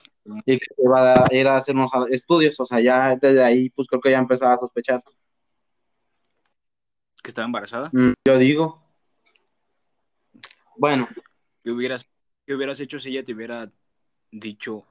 [0.46, 3.88] y que iba a ir a hacer unos estudios, o sea, ya desde ahí pues
[3.88, 5.02] creo que ya empezaba a sospechar.
[7.22, 7.90] ¿Que estaba embarazada?
[7.94, 8.84] Mm, Yo digo,
[10.76, 11.08] bueno,
[11.64, 12.10] ¿Qué hubieras,
[12.46, 13.72] qué hubieras hecho si ella te hubiera
[14.32, 14.84] dicho,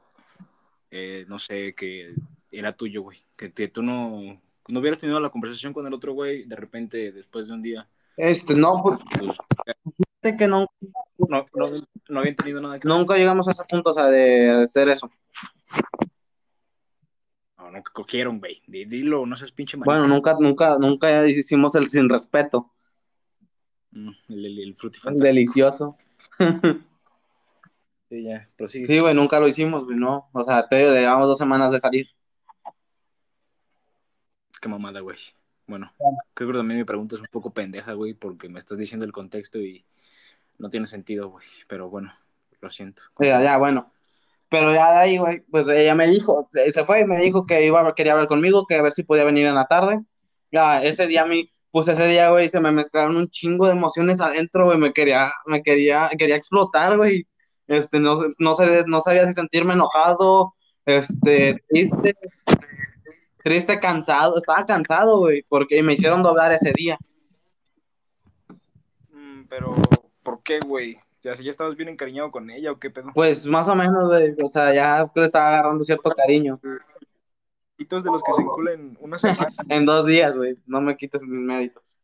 [0.91, 2.15] eh, no sé, que
[2.51, 3.23] era tuyo, güey.
[3.37, 7.13] Que, que tú no, no hubieras tenido la conversación con el otro güey, de repente,
[7.13, 9.37] después de un día, Este, no, pues, pues,
[10.23, 10.67] que no,
[11.29, 11.71] no, no,
[12.09, 15.11] no habían tenido nada que nunca llegamos a ese punto, o sea, de hacer eso.
[17.59, 18.63] No, no, cogieron, güey.
[18.67, 19.91] Di- Dilo, no seas pinche marica.
[19.99, 22.73] Bueno, nunca, nunca, nunca hicimos el sin respeto.
[23.91, 25.25] Mm, El, el, el frutifantástico.
[25.27, 25.97] Delicioso.
[28.09, 28.87] Sí, ya, prosigue.
[28.87, 30.29] Sí, güey, nunca lo hicimos, güey, no.
[30.35, 32.09] O sea, te llevamos dos semanas de salir.
[34.61, 35.17] Qué mamada, güey.
[35.67, 35.93] Bueno,
[36.35, 39.13] creo que también mi pregunta es un poco pendeja, güey, porque me estás diciendo el
[39.13, 39.85] contexto y
[40.59, 41.47] no tiene sentido, güey.
[41.69, 42.13] Pero bueno,
[42.61, 43.03] lo siento.
[43.21, 43.93] Ya, ya, bueno.
[44.49, 47.65] Pero ya de ahí, güey, pues ella me dijo, se fue y me dijo que
[47.65, 50.01] iba, quería hablar conmigo, que a ver si podía venir en la tarde.
[50.51, 54.21] Ya, ese día, mi, pues ese día, güey, se me mezclaron un chingo de emociones
[54.21, 57.27] adentro, güey, me quería, me quería, quería explotar, güey.
[57.67, 60.53] Este, no, no sé, no sabía si sentirme enojado,
[60.85, 62.15] este, triste,
[63.43, 66.99] triste, cansado, estaba cansado, güey, porque me hicieron doblar ese día.
[69.11, 69.75] Mm, pero,
[70.23, 70.99] ¿por qué, güey?
[71.23, 73.11] Ya, si ya estabas bien encariñado con ella o qué pedo.
[73.15, 76.59] Pues más o menos, güey, o sea, ya le estaba agarrando cierto cariño.
[77.91, 79.49] De los que se enculen una semana.
[79.69, 81.99] En dos días, güey, no me quites mis méritos.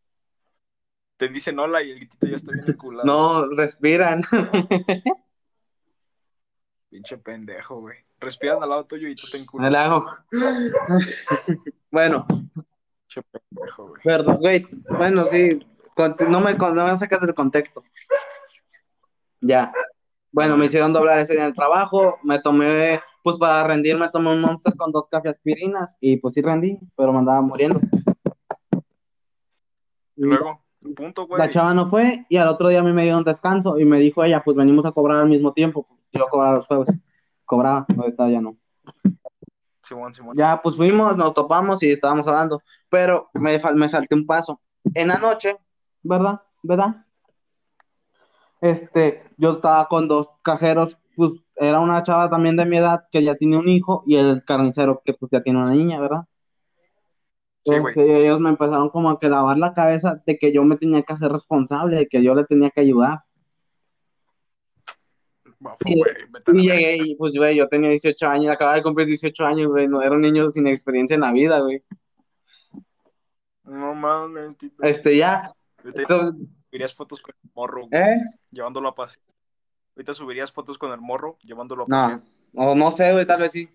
[1.16, 3.04] Te dicen hola y el gritito ya está bien enculado.
[3.04, 4.22] No, respiran.
[6.90, 7.98] Pinche pendejo, güey.
[8.20, 9.72] Respiran al lado tuyo y tú te Me enculas.
[9.72, 10.06] la hago.
[11.90, 14.02] Bueno, Pinche pendejo, güey.
[14.02, 14.66] perdón, güey.
[14.98, 15.66] Bueno, sí,
[16.28, 17.82] no me, no me sacas del contexto.
[19.40, 19.72] Ya.
[20.30, 22.18] Bueno, me hicieron doblar ese día en el trabajo.
[22.22, 26.34] Me tomé, pues para rendir, me tomé un monster con dos café aspirinas y pues
[26.34, 27.80] sí rendí, pero me andaba muriendo.
[30.16, 30.62] Y luego,
[30.94, 31.38] punto, güey.
[31.38, 33.98] La chava no fue y al otro día a mí me dieron descanso y me
[33.98, 35.86] dijo ella, pues venimos a cobrar al mismo tiempo.
[36.12, 36.88] Yo cobraba los jueves.
[37.48, 38.56] Cobraba, ahorita ya no.
[39.82, 40.36] Simón, Simón.
[40.36, 44.60] Ya, pues fuimos, nos topamos y estábamos hablando, pero me, me salté un paso.
[44.94, 45.56] En la noche,
[46.02, 46.42] ¿verdad?
[46.62, 47.06] ¿Verdad?
[48.60, 53.24] Este, yo estaba con dos cajeros, pues era una chava también de mi edad que
[53.24, 56.24] ya tiene un hijo y el carnicero que pues ya tiene una niña, ¿verdad?
[57.64, 57.86] Sí, güey.
[57.86, 61.02] Este, ellos me empezaron como a que lavar la cabeza de que yo me tenía
[61.02, 63.20] que hacer responsable, de que yo le tenía que ayudar.
[65.60, 69.88] Bafo, Y- llegué pues, güey, yo tenía 18 años, acababa de cumplir 18 años, güey,
[69.88, 71.82] no era un niño sin experiencia en la vida, güey.
[73.64, 74.82] No mames, Tito.
[74.82, 75.52] Este, ya,
[75.84, 76.32] Ahorita
[76.70, 78.20] subirías fotos con el morro, güey, ¿eh?
[78.50, 79.22] llevándolo a pasear.
[79.96, 82.20] Ahorita subirías fotos con el morro, llevándolo a No, pasear.
[82.54, 83.68] o no sé, güey, tal vez sí.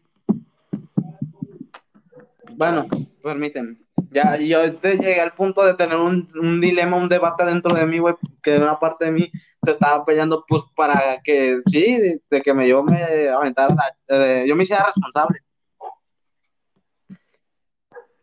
[2.55, 2.87] Bueno,
[3.21, 3.77] permíteme.
[4.13, 7.97] Ya, yo llegué al punto de tener un, un dilema, un debate dentro de mí,
[7.99, 9.31] güey, que una parte de mí
[9.63, 13.95] se estaba peleando, pues, para que, sí, de, de que me, yo me aventara, la-
[14.41, 15.39] eh, yo me hiciera responsable.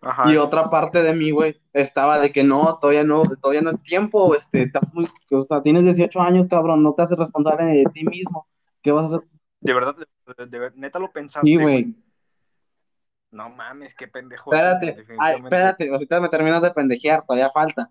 [0.03, 0.33] Ajá.
[0.33, 3.83] Y otra parte de mí, güey, estaba de que no, todavía no, todavía no es
[3.83, 7.85] tiempo, este, estás muy, o sea, tienes 18 años, cabrón, no te haces responsable de
[7.92, 8.46] ti mismo.
[8.83, 9.29] ¿Qué vas a hacer?
[9.61, 11.46] De verdad, de, de neta lo pensaste.
[11.46, 11.94] Sí, güey.
[13.31, 14.53] No mames, qué pendejo.
[14.53, 17.90] Espérate, ay, espérate, ahorita me terminas de pendejear, todavía falta.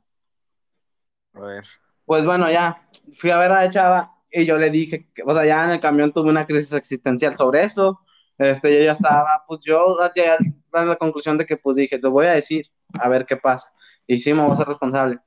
[1.33, 1.65] A ver.
[2.05, 5.33] Pues bueno, ya fui a ver a la chava y yo le dije, que, o
[5.33, 8.01] sea, ya en el camión tuve una crisis existencial sobre eso.
[8.37, 10.31] Este, yo ya estaba, pues yo llegué
[10.73, 12.67] a la conclusión de que, pues dije, te voy a decir,
[12.99, 13.71] a ver qué pasa.
[14.07, 15.19] Y sí, me voy a ser responsable.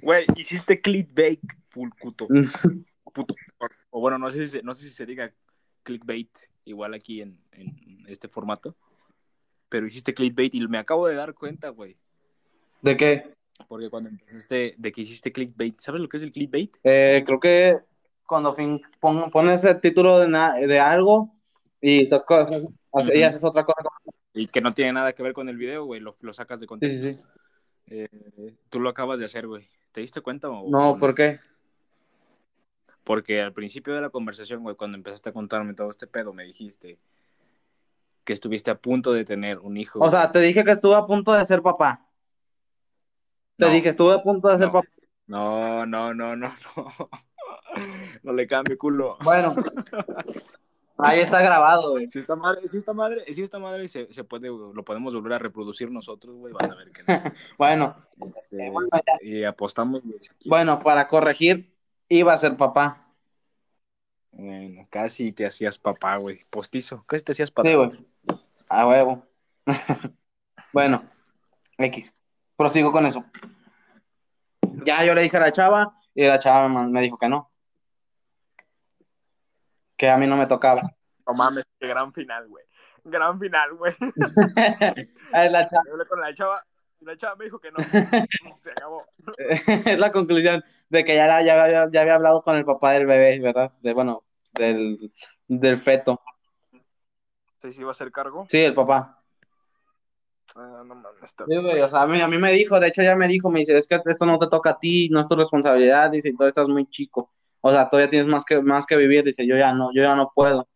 [0.00, 2.26] Güey, hiciste clickbait, pulcuto.
[3.12, 3.34] Puto.
[3.90, 5.32] O bueno, no sé, si no sé si se diga
[5.82, 6.30] clickbait
[6.64, 8.76] igual aquí en, en este formato.
[9.68, 11.96] Pero hiciste clickbait y me acabo de dar cuenta, güey.
[12.82, 13.34] ¿De qué?
[13.68, 16.76] Porque cuando empezaste de que hiciste clickbait, ¿sabes lo que es el clickbait?
[16.82, 17.78] Eh, creo que
[18.26, 21.34] cuando fin, pon- pones el título de, na- de algo
[21.80, 22.62] y estas cosas,
[23.14, 23.88] y haces otra cosa.
[24.32, 26.64] Y que no tiene nada que ver con el video, güey, lo, lo sacas de
[26.64, 27.06] Sí, contexto.
[27.08, 27.20] sí, sí.
[27.88, 29.68] Eh, tú lo acabas de hacer, güey.
[29.92, 31.40] ¿Te diste cuenta o o No, ¿por qué?
[33.10, 36.44] Porque al principio de la conversación, güey, cuando empezaste a contarme todo este pedo, me
[36.44, 36.96] dijiste
[38.22, 39.98] que estuviste a punto de tener un hijo.
[39.98, 42.06] O sea, te dije que estuve a punto de ser papá.
[43.56, 43.72] Te No.
[43.72, 44.72] dije, estuve a punto de ser No.
[44.74, 44.88] papá.
[45.26, 46.54] No, no, no, no, no.
[48.22, 49.16] No le cambie, culo.
[49.24, 49.56] Bueno,
[50.98, 52.08] ahí está grabado, güey.
[52.08, 55.32] Si esta madre, si esta madre, si esta madre se, se puede, lo podemos volver
[55.32, 57.06] a reproducir nosotros, güey, vas a ver que no.
[57.58, 57.96] Bueno,
[58.36, 58.88] Este, bueno,
[59.20, 60.18] y apostamos, güey.
[60.20, 60.46] si quieres.
[60.48, 61.74] bueno, para corregir,
[62.10, 63.06] iba a ser papá.
[64.32, 66.44] Bueno, casi te hacías papá, güey.
[66.50, 67.74] Postizo, casi te hacías Sí, papá.
[67.74, 68.06] güey.
[68.68, 69.26] A huevo.
[70.72, 71.08] bueno,
[71.78, 72.12] X.
[72.56, 73.24] Prosigo con eso.
[74.84, 77.50] Ya yo le dije a la chava y la chava me, dijo que no.
[79.96, 80.82] Que a mí no me tocaba.
[81.26, 82.64] No mames, qué gran final, güey.
[83.04, 83.94] Gran final, güey.
[85.32, 85.82] la chava.
[85.86, 86.64] Yo hablé con la chava
[87.00, 87.78] y la chava me dijo que no.
[88.62, 89.06] Se acabó.
[89.38, 92.92] es la conclusión de que ya, la- ya, había- ya había hablado con el papá
[92.92, 93.72] del bebé, ¿verdad?
[93.80, 95.12] De, bueno, del,
[95.48, 96.20] del feto.
[97.62, 98.46] ¿Sí se iba a hacer cargo?
[98.48, 99.16] Sí, el papá.
[100.56, 102.88] Ah, no mames, está Sí, güey, o sea, a mí, a mí me dijo, de
[102.88, 105.20] hecho ya me dijo, me dice, es que esto no te toca a ti, no
[105.20, 107.30] es tu responsabilidad, dice, y tú estás muy chico.
[107.60, 110.16] O sea, todavía tienes más que, más que vivir, dice, yo ya no, yo ya
[110.16, 110.66] no puedo.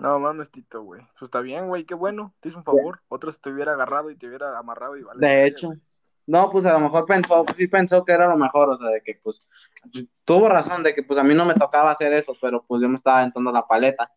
[0.00, 1.00] No mames, Tito, güey.
[1.18, 2.34] Pues está bien, güey, qué bueno.
[2.40, 3.00] Te hizo un favor.
[3.08, 5.26] Otro se te hubiera agarrado y te hubiera amarrado y vale.
[5.26, 5.72] De hecho.
[6.26, 9.00] No, pues a lo mejor pensó, sí pensó que era lo mejor, o sea, de
[9.00, 9.48] que pues
[10.24, 12.88] tuvo razón de que pues a mí no me tocaba hacer eso, pero pues yo
[12.88, 14.12] me estaba aventando la paleta.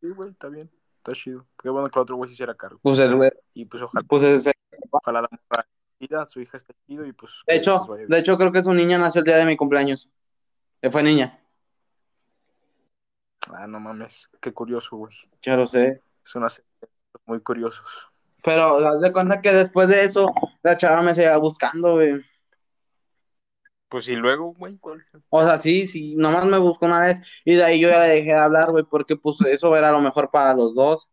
[0.00, 0.70] Sí, güey, está bien.
[0.98, 1.46] Está chido.
[1.62, 2.78] Qué bueno que el otro güey se hiciera cargo.
[2.82, 4.52] Pues el güey, Y pues ojalá, pues ese-
[4.90, 5.28] ojalá la
[6.00, 7.32] chida, su hija esté chido y pues.
[7.46, 10.08] de hecho, de hecho creo que su niña nació el día de mi cumpleaños.
[10.80, 11.38] Que fue niña.
[13.52, 14.28] Ah, no mames.
[14.40, 15.14] Qué curioso, güey.
[15.42, 16.02] Yo lo sé.
[16.24, 16.88] Es una serie de
[17.26, 18.08] muy curiosos.
[18.42, 20.32] Pero haz de cuenta que después de eso,
[20.62, 22.24] la chava me seguía buscando, güey.
[23.88, 25.04] Pues y luego, güey, ¿cuál?
[25.30, 28.08] O sea, sí, sí, nomás me buscó una vez y de ahí yo ya le
[28.08, 31.08] dejé de hablar, güey, porque pues eso era lo mejor para los dos.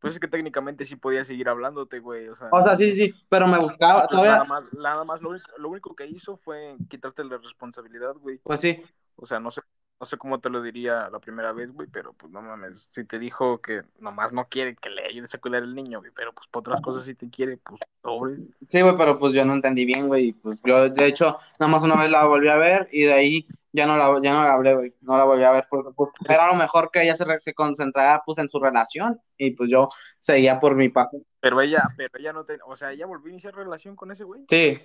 [0.00, 2.28] Pues es que técnicamente sí podía seguir hablándote, güey.
[2.28, 4.32] O sea, O sea, sí, sí, pero me buscaba pues todavía.
[4.32, 8.38] nada más, nada más lo, único, lo único que hizo fue quitarte la responsabilidad, güey.
[8.38, 8.80] Pues sí,
[9.16, 9.62] O sea, no sé,
[10.00, 13.04] no sé cómo te lo diría la primera vez, güey, pero pues no mames, si
[13.04, 16.32] te dijo que nomás no quiere que le ayudes a cuidar al niño, güey, pero
[16.32, 18.50] pues por otras cosas si te quiere, pues sobres.
[18.68, 20.32] sí, güey, pero pues yo no entendí bien, güey.
[20.32, 23.46] Pues yo, de hecho, nada más una vez la volví a ver y de ahí
[23.72, 24.94] ya no la, ya no la hablé, güey.
[25.00, 28.22] No la volví a ver porque pues, era lo mejor que ella se, se concentrara
[28.24, 31.18] pues en su relación y pues yo seguía por mi parte.
[31.40, 34.24] Pero ella, pero ella no te, o sea, ella volvió a iniciar relación con ese
[34.24, 34.44] güey.
[34.48, 34.80] Sí,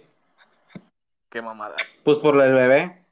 [1.29, 1.75] Qué mamada.
[2.03, 3.02] pues por el bebé,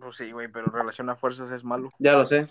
[0.00, 1.90] Pues sí, güey, pero relación a fuerzas es malo.
[1.98, 2.48] ya lo sé.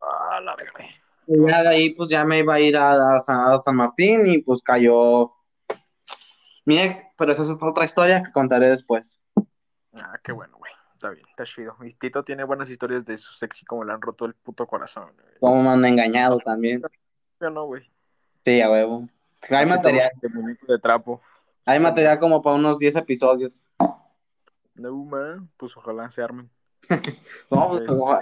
[0.00, 0.84] Ah, la verga.
[1.26, 3.76] Y ya de ahí, pues ya me iba a ir a, a San, a San
[3.76, 5.32] Martín y pues cayó
[6.64, 9.18] mi ex, pero esa es otra historia que contaré después.
[9.94, 10.72] Ah, qué bueno, güey.
[10.94, 11.76] Está bien, está chido.
[11.82, 15.10] Y Tito tiene buenas historias de su sexy como le han roto el puto corazón.
[15.14, 15.34] güey.
[15.40, 16.82] Cómo me han engañado también.
[17.40, 17.90] Yo no, güey.
[18.44, 19.08] Sí, a huevo.
[19.50, 21.20] Hay material, De muñeco de trapo.
[21.64, 23.62] hay material como para unos 10 episodios.
[24.74, 25.48] No, man.
[25.56, 26.50] Pues ojalá se armen.
[27.50, 28.20] No, pues, ojalá.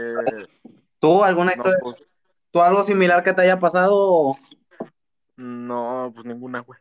[0.99, 1.97] ¿Tú alguna no, historia, pues,
[2.51, 4.37] tú algo similar que te haya pasado?
[5.37, 6.79] no, pues ninguna, güey.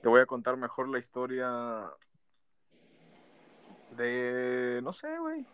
[0.00, 1.50] Te voy a contar mejor la historia
[3.96, 4.80] de...
[4.82, 5.44] No sé, güey.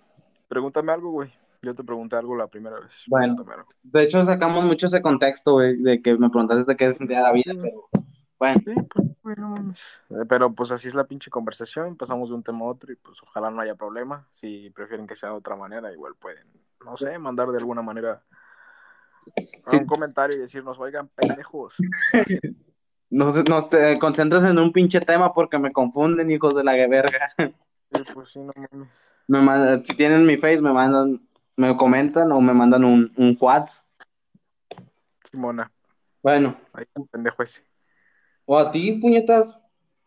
[0.46, 1.32] Pregúntame algo, güey.
[1.62, 3.02] Yo te pregunté algo la primera vez.
[3.08, 3.44] Bueno.
[3.82, 7.32] De hecho, sacamos mucho ese contexto, güey, de que me preguntaste de qué sentía la
[7.32, 7.88] vida, pero
[8.38, 11.96] bueno, Sí, pues, Eh, Pero pues así es la pinche conversación.
[11.96, 14.26] Pasamos de un tema a otro y pues ojalá no haya problema.
[14.30, 16.46] Si prefieren que sea de otra manera, igual pueden,
[16.84, 18.22] no sé, mandar de alguna manera
[19.68, 19.76] Sí.
[19.78, 21.74] un comentario y decirnos, oigan, pendejos.
[23.10, 27.32] no, no te concentres en un pinche tema porque me confunden, hijos de la verga.
[27.36, 29.12] Sí, pues sí, no mames.
[29.26, 31.20] Me mandan- si tienen mi face, me mandan,
[31.56, 33.84] me comentan o me mandan un, un WhatsApp.
[35.28, 35.70] Simona,
[36.22, 37.64] Bueno, ahí está el pendejo ese.
[38.46, 39.58] O a ti, puñetas.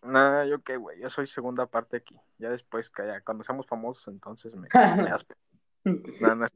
[0.02, 2.18] Nah, yo qué, güey, yo soy segunda parte aquí.
[2.38, 4.68] Ya después, que ya, cuando seamos famosos, entonces me,
[5.04, 5.36] me aspe.
[5.84, 6.48] Nah, nah,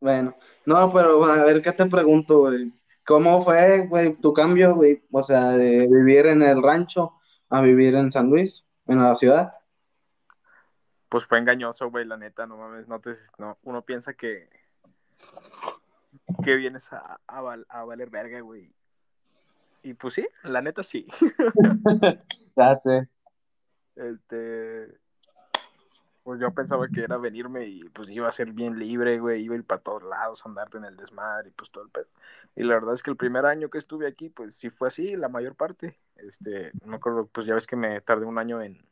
[0.00, 2.72] Bueno, no, pero a ver, ¿qué te pregunto, güey?
[3.04, 5.02] ¿Cómo fue, güey, tu cambio, güey?
[5.10, 7.14] O sea, de vivir en el rancho
[7.50, 9.54] a vivir en San Luis, en la ciudad.
[11.08, 14.48] Pues fue engañoso, güey, la neta, no mames, no te, no, uno piensa que
[16.44, 18.72] que vienes a, a, val- a valer verga, güey.
[19.82, 21.06] Y pues sí, la neta sí.
[22.56, 23.08] Ya sé.
[23.96, 24.88] Este,
[26.22, 29.54] pues yo pensaba que era venirme y pues iba a ser bien libre, güey, iba
[29.54, 32.06] a ir para todos lados, andarte en el desmadre y pues todo el pedo.
[32.54, 35.16] Y la verdad es que el primer año que estuve aquí, pues sí fue así,
[35.16, 35.98] la mayor parte.
[36.16, 38.84] Este, no acuerdo, pues ya ves que me tardé un año en,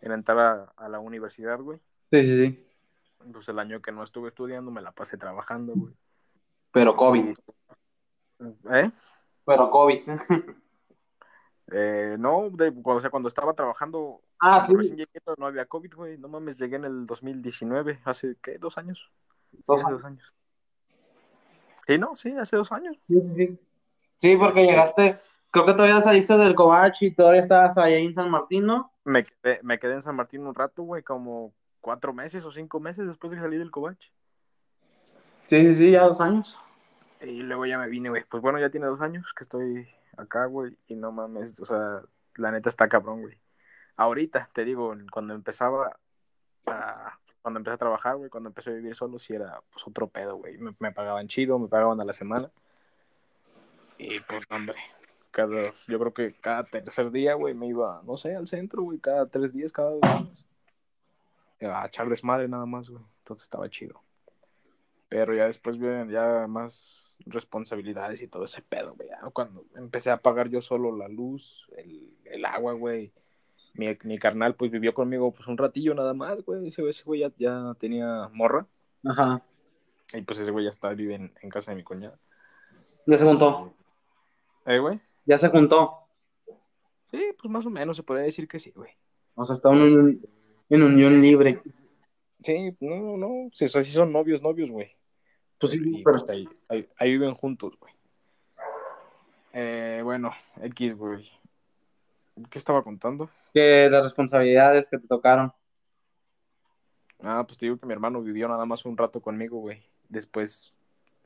[0.00, 1.78] en entrar a, a la universidad, güey.
[2.10, 2.66] Sí, sí, sí.
[3.32, 5.94] Pues el año que no estuve estudiando me la pasé trabajando, güey.
[6.72, 7.36] Pero COVID.
[8.72, 8.90] ¿Eh?
[9.44, 10.02] Pero COVID.
[11.72, 14.90] Eh, no, de, o sea, cuando estaba trabajando, Ah, cuando sí.
[14.90, 16.18] recién llegué no había COVID, güey.
[16.18, 18.58] No mames, llegué en el 2019, hace, ¿qué?
[18.58, 19.10] ¿Dos años?
[19.50, 20.34] Sí, Dos hace dos años.
[21.86, 22.96] Sí, no, sí, hace dos años.
[23.08, 23.58] Sí, sí, sí.
[24.18, 25.18] Sí, porque llegaste,
[25.50, 28.92] creo que todavía saliste del Covach y todavía estabas allá en San Martín, ¿no?
[29.04, 32.78] Me quedé, me quedé en San Martín un rato, güey, como cuatro meses o cinco
[32.78, 34.00] meses después de que salí del Covach.
[35.48, 36.56] Sí, sí, sí, ya dos años.
[37.26, 38.24] Y luego ya me vine, güey.
[38.24, 40.76] Pues bueno, ya tiene dos años que estoy acá, güey.
[40.88, 42.02] Y no mames, o sea,
[42.36, 43.38] la neta está cabrón, güey.
[43.96, 45.96] ahorita, te digo, cuando empezaba
[46.66, 50.08] a, cuando empecé a trabajar, güey, cuando empecé a vivir solo, sí era pues otro
[50.08, 50.58] pedo, güey.
[50.58, 52.50] Me, pagaban chido, me pagaban a la semana.
[53.98, 54.76] Y pues, hombre,
[55.30, 58.98] cada, yo creo que cada tercer día, güey, me iba, no sé, al centro, güey,
[58.98, 60.48] cada tres días, cada dos días.
[61.60, 63.02] A echar desmadre nada más, güey.
[63.18, 64.02] Entonces estaba chido.
[65.08, 69.08] Pero ya después vienen ya más responsabilidades y todo ese pedo, güey.
[69.32, 73.12] Cuando empecé a pagar yo solo la luz, el, el agua, güey.
[73.74, 76.66] Mi, mi, carnal, pues, vivió conmigo, pues, un ratillo nada más, güey.
[76.66, 78.66] Ese, ese güey ya, ya, tenía morra.
[79.04, 79.42] Ajá.
[80.12, 82.18] Y, pues, ese güey ya está, vive en, en casa de mi cuñada.
[83.06, 83.74] ¿Ya se juntó?
[84.66, 85.00] ¿Eh, güey?
[85.24, 85.98] ¿Ya se juntó?
[87.10, 88.90] Sí, pues, más o menos, se podría decir que sí, güey.
[89.34, 91.62] O sea, está en unión libre.
[92.42, 94.90] Sí, no, no, sí, o sea, sí son novios, novios, güey.
[95.64, 96.18] Pues sí, Y, pero...
[96.18, 97.92] pues, ahí, ahí, ahí viven juntos, güey.
[99.52, 101.30] Eh, bueno, X, güey.
[102.50, 103.30] ¿Qué estaba contando?
[103.54, 105.52] que las responsabilidades que te tocaron.
[107.22, 109.82] Ah, pues te digo que mi hermano vivió nada más un rato conmigo, güey.
[110.08, 110.72] Después,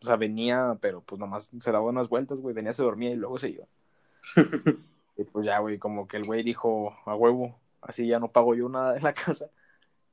[0.03, 2.55] o sea, venía, pero pues nada más se daba unas vueltas, güey.
[2.55, 3.64] Venía, se dormía y luego se iba.
[5.16, 8.55] y pues ya, güey, como que el güey dijo, a huevo, así ya no pago
[8.55, 9.51] yo nada de la casa.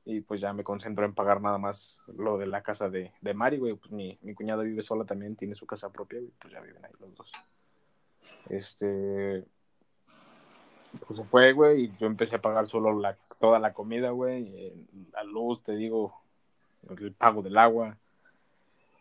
[0.08, 3.34] Y pues ya me concentro en pagar nada más lo de la casa de, de
[3.34, 3.74] Mari, güey.
[3.74, 6.32] Pues mi, mi cuñada vive sola también, tiene su casa propia, güey.
[6.40, 7.32] Pues ya viven ahí los dos.
[8.50, 9.44] Este.
[11.08, 14.88] Pues fue, güey, y yo empecé a pagar solo la, toda la comida, güey.
[15.12, 16.14] La luz, te digo,
[16.88, 17.98] el pago del agua.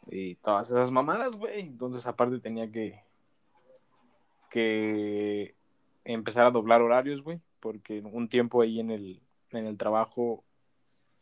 [0.06, 1.60] Y todas esas mamadas, güey.
[1.60, 3.02] Entonces, aparte, tenía que.
[4.50, 5.54] que
[6.04, 7.40] empezar a doblar horarios, güey.
[7.60, 10.43] Porque un tiempo ahí en el, en el trabajo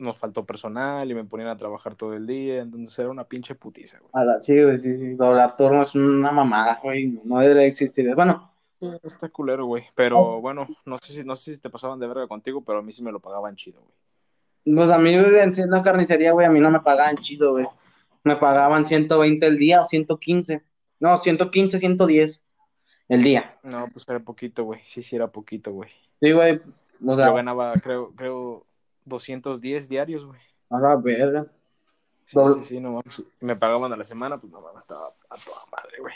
[0.02, 3.54] nos faltó personal y me ponían a trabajar todo el día, entonces era una pinche
[3.54, 4.10] putiza, güey.
[4.14, 5.14] A la- sí, güey, sí, sí.
[5.14, 7.20] Doblar turno es una mamada, güey.
[7.24, 8.14] No debería existir.
[8.14, 8.50] Bueno,
[9.04, 9.84] Está culero, güey.
[9.94, 12.82] Pero bueno, no sé si, no sé si te pasaban de verga contigo, pero a
[12.82, 14.76] mí sí me lo pagaban chido, güey.
[14.76, 17.66] pues a mí en la carnicería, güey, a mí no me pagaban chido, güey.
[18.24, 20.62] Me pagaban 120 el día o 115.
[20.98, 22.44] No, 115, 110
[23.08, 23.56] el día.
[23.62, 24.80] No, pues era poquito, güey.
[24.82, 25.90] Sí, sí, era poquito, güey.
[26.20, 26.60] Sí, güey.
[27.06, 28.66] O sea, Yo ganaba, creo, creo,
[29.04, 30.40] 210 diarios, güey.
[30.70, 31.46] a la verga.
[32.24, 33.22] Sí, sí, sí, no mames.
[33.40, 36.14] Me pagaban a la semana, pues no mames, estaba a toda madre, güey.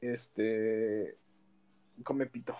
[0.00, 1.16] Este.
[2.02, 2.56] Come pito.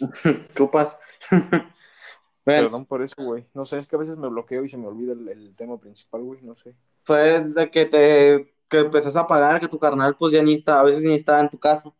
[0.54, 0.98] Chupas.
[2.44, 3.46] Perdón por eso, güey.
[3.54, 5.78] No sé, es que a veces me bloqueo y se me olvida el, el tema
[5.78, 6.40] principal, güey.
[6.42, 6.74] No sé.
[7.04, 10.80] fue de que te que empezás a pagar, que tu carnal pues ya ni está,
[10.80, 11.90] a veces ni estaba en tu casa.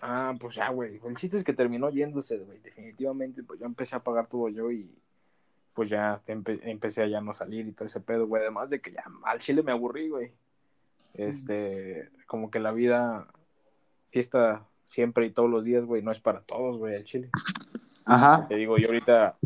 [0.00, 1.00] Ah, pues ya, güey.
[1.04, 2.58] El chiste es que terminó yéndose, güey.
[2.60, 4.90] Definitivamente, pues yo empecé a pagar todo yo y
[5.74, 8.42] pues ya empe- empecé a ya no salir y todo ese pedo, güey.
[8.42, 10.32] Además de que ya al chile me aburrí, güey.
[11.14, 13.26] Este, como que la vida,
[14.10, 17.30] fiesta siempre y todos los días, güey, no es para todos, güey, al chile.
[18.04, 18.46] Ajá.
[18.48, 19.36] Te digo, yo ahorita,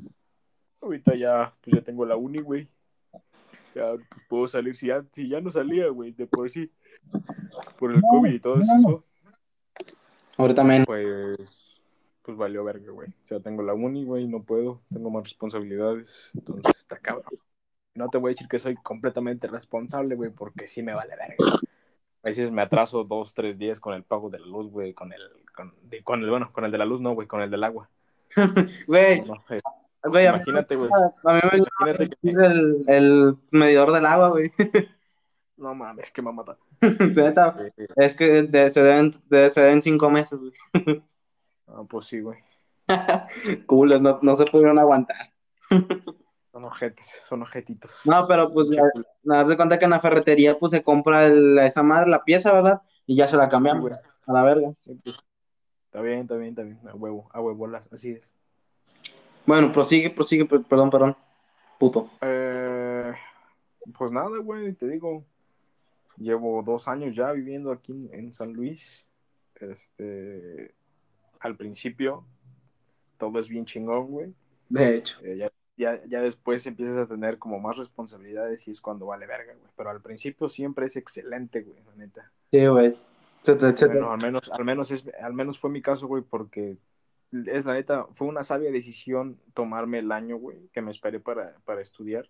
[0.80, 2.68] ahorita ya, pues ya tengo la uni, güey.
[3.74, 6.70] Ya pues, puedo salir, si ya, si ya no salía, güey, de por sí.
[7.78, 9.04] Por el COVID y todo eso,
[10.36, 10.86] Ahorita menos.
[10.86, 11.36] pues,
[12.22, 13.08] pues valió verga, güey.
[13.08, 17.32] O sea, tengo la uni, güey, no puedo, tengo más responsabilidades, entonces está cabrón.
[17.94, 21.36] No te voy a decir que soy completamente responsable, güey, porque sí me vale verga.
[22.24, 25.12] A veces me atraso dos, tres días con el pago de la luz, güey, con
[25.12, 25.20] el,
[25.54, 27.64] con, de- con el, bueno, con el de la luz no, güey, con el del
[27.64, 27.90] agua.
[28.86, 29.60] Güey, No, eh,
[30.04, 30.90] imagínate, güey.
[31.24, 34.50] a mí me Imagínate que, el, el medidor del agua, güey.
[35.62, 36.20] no mames, que.
[36.82, 40.52] Neta, Este, Es que de- se, deben, de- se deben cinco meses, güey.
[41.68, 42.38] ah, pues sí, güey.
[43.66, 45.32] Culos, no, no se pudieron aguantar.
[46.52, 48.02] Son ojetes, son ojetitos.
[48.04, 48.68] No, pero pues
[49.22, 52.52] nada de cuenta que en la ferretería pues se compra el- esa madre, la pieza,
[52.52, 52.82] ¿verdad?
[53.06, 53.94] Y ya se la güey.
[54.26, 54.74] a la verga.
[54.84, 55.16] Sí, pues,
[55.86, 56.78] Está bien, está bien, está bien.
[56.86, 58.34] A huevo, a huevolas, así es.
[59.46, 61.16] Bueno, prosigue, prosigue, per- perdón, perdón.
[61.78, 62.10] Puto.
[62.20, 63.12] Eh,
[63.96, 65.24] pues nada, güey, te digo.
[66.16, 69.06] Llevo dos años ya viviendo aquí en, en San Luis.
[69.56, 70.74] Este,
[71.40, 72.26] al principio,
[73.18, 74.34] todo es bien chingón, güey.
[74.68, 75.18] De hecho.
[75.22, 79.26] Eh, ya, ya, ya después empiezas a tener como más responsabilidades y es cuando vale
[79.26, 79.70] verga, güey.
[79.76, 82.30] Pero al principio siempre es excelente, güey, la neta.
[82.50, 82.96] Sí, güey.
[83.44, 86.76] Bueno, al menos, al menos es, al menos fue mi caso, güey, porque
[87.32, 91.56] es la neta, fue una sabia decisión tomarme el año, güey, que me esperé para,
[91.64, 92.28] para estudiar.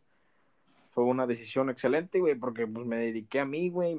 [0.93, 3.99] Fue una decisión excelente, güey, porque pues me dediqué a mí, güey,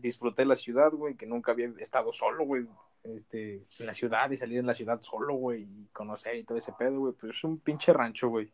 [0.00, 2.66] disfruté la ciudad, güey, que nunca había estado solo, güey,
[3.04, 6.58] este, en la ciudad y salir en la ciudad solo, güey, y conocer y todo
[6.58, 8.52] ese pedo, güey, pues es un pinche rancho, güey.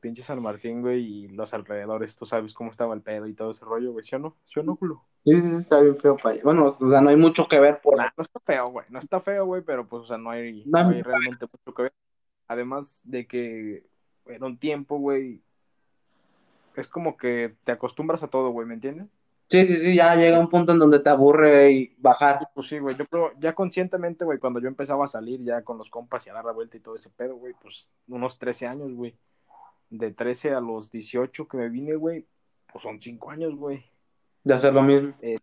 [0.00, 3.50] Pinche San Martín, güey, y los alrededores, tú sabes cómo estaba el pedo y todo
[3.50, 4.36] ese rollo, güey, ¿sí o no?
[4.46, 5.02] ¿Sí o no, culo?
[5.24, 6.40] Sí, sí, está bien feo para.
[6.44, 8.86] Bueno, o sea, no hay mucho que ver por Nah, no está feo, güey.
[8.90, 11.08] No está feo, güey, pero pues, o sea, no hay, No hay no hay mucho
[11.08, 11.92] realmente mucho que ver.
[12.46, 13.82] además de que
[14.26, 15.42] en un tiempo, güey,
[16.78, 19.08] es como que te acostumbras a todo, güey, ¿me entiendes?
[19.48, 22.50] Sí, sí, sí, ya llega un punto en donde te aburre y bajar.
[22.54, 25.78] Pues sí, güey, yo creo, ya conscientemente, güey, cuando yo empezaba a salir ya con
[25.78, 28.66] los compas y a dar la vuelta y todo ese pedo, güey, pues unos 13
[28.66, 29.16] años, güey.
[29.90, 32.26] De 13 a los 18 que me vine, güey,
[32.70, 33.84] pues son 5 años, güey.
[34.44, 35.14] De hacer lo mismo.
[35.22, 35.38] Eh,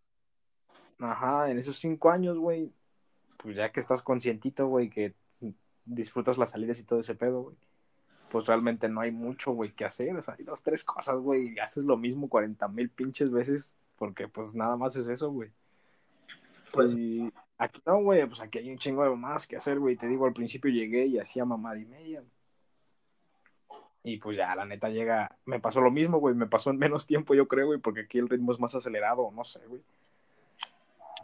[1.00, 2.72] ajá, en esos 5 años, güey,
[3.38, 5.16] pues ya que estás conscientito, güey, que
[5.84, 7.56] disfrutas las salidas y todo ese pedo, güey,
[8.36, 10.14] pues realmente no hay mucho, güey, que hacer.
[10.14, 13.78] O sea, hay dos, tres cosas, güey, y haces lo mismo 40 mil pinches veces,
[13.96, 15.52] porque pues nada más es eso, güey.
[16.74, 19.96] Pues- y aquí no, güey, pues aquí hay un chingo de más que hacer, güey.
[19.96, 22.26] Te digo, al principio llegué y hacía mamada y media.
[24.04, 27.08] Y pues ya, la neta llega, me pasó lo mismo, güey, me pasó en menos
[27.08, 29.82] tiempo, yo creo, güey, porque aquí el ritmo es más acelerado, no sé, güey.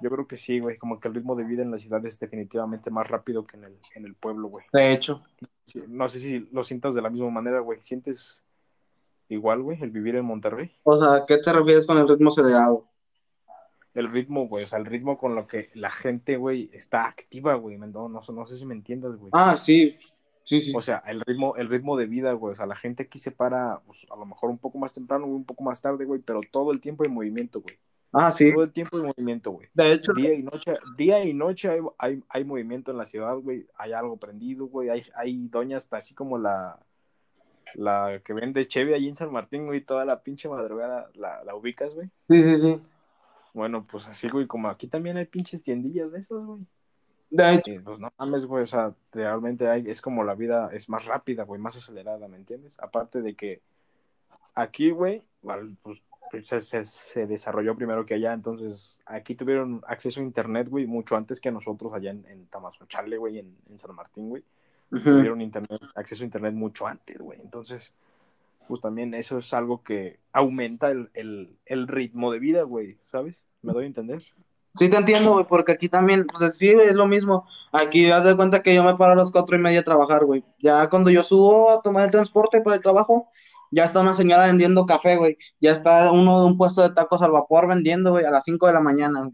[0.01, 2.19] Yo creo que sí, güey, como que el ritmo de vida en la ciudad es
[2.19, 4.65] definitivamente más rápido que en el, en el pueblo, güey.
[4.73, 5.23] De hecho,
[5.65, 7.81] Sí, no sé si lo sientas de la misma manera, güey.
[7.81, 8.43] ¿Sientes
[9.29, 10.71] igual, güey, el vivir en Monterrey?
[10.83, 12.87] o sea, ¿a ¿qué te refieres con el ritmo acelerado?
[13.93, 17.55] El ritmo, güey, o sea, el ritmo con lo que la gente, güey, está activa,
[17.55, 17.77] güey.
[17.77, 19.31] No, no, no sé si me entiendas, güey.
[19.33, 19.97] Ah, sí,
[20.43, 20.73] sí, sí.
[20.75, 22.53] O sea, el ritmo, el ritmo de vida, güey.
[22.53, 25.25] O sea, la gente aquí se para, pues, a lo mejor un poco más temprano,
[25.25, 27.77] güey, un poco más tarde, güey, pero todo el tiempo en movimiento, güey.
[28.13, 28.51] Ah, sí.
[28.51, 29.69] Todo el tiempo en movimiento, güey.
[29.73, 33.35] De hecho, Día y noche, día y noche hay, hay, hay movimiento en la ciudad,
[33.37, 33.65] güey.
[33.77, 34.89] Hay algo prendido, güey.
[34.89, 36.77] Hay, hay doñas así como la,
[37.75, 39.81] la que vende Chevy allí en San Martín, güey.
[39.81, 42.09] Toda la pinche madrugada la, la ubicas, güey.
[42.29, 42.81] sí, sí, sí.
[43.53, 46.61] Bueno, pues así, güey, como aquí también hay pinches tiendillas de esas, güey.
[47.29, 50.69] De hecho, Y, pues no mames, güey, o sea, realmente hay, es como la vida
[50.73, 52.77] es más rápida, güey, más acelerada, ¿me entiendes?
[52.79, 53.61] Aparte de que
[54.53, 55.23] aquí, güey,
[55.81, 56.01] pues
[56.43, 61.15] se, se, se desarrolló primero que allá, entonces aquí tuvieron acceso a internet, güey, mucho
[61.15, 64.43] antes que nosotros allá en, en Tamazunchale, güey, en, en San Martín, güey.
[64.89, 67.39] Tuvieron internet, acceso a internet mucho antes, güey.
[67.39, 67.93] Entonces,
[68.67, 73.45] pues también eso es algo que aumenta el, el, el ritmo de vida, güey, ¿sabes?
[73.61, 74.23] ¿Me doy a entender?
[74.75, 77.45] sí te entiendo, güey, porque aquí también, pues sí, es lo mismo.
[77.71, 80.25] Aquí haz de cuenta que yo me paro a las cuatro y media a trabajar,
[80.25, 80.43] güey.
[80.59, 83.29] Ya cuando yo subo a tomar el transporte para el trabajo,
[83.71, 85.37] ya está una señora vendiendo café, güey.
[85.59, 88.67] Ya está uno de un puesto de tacos al vapor vendiendo, güey, a las cinco
[88.67, 89.31] de la mañana.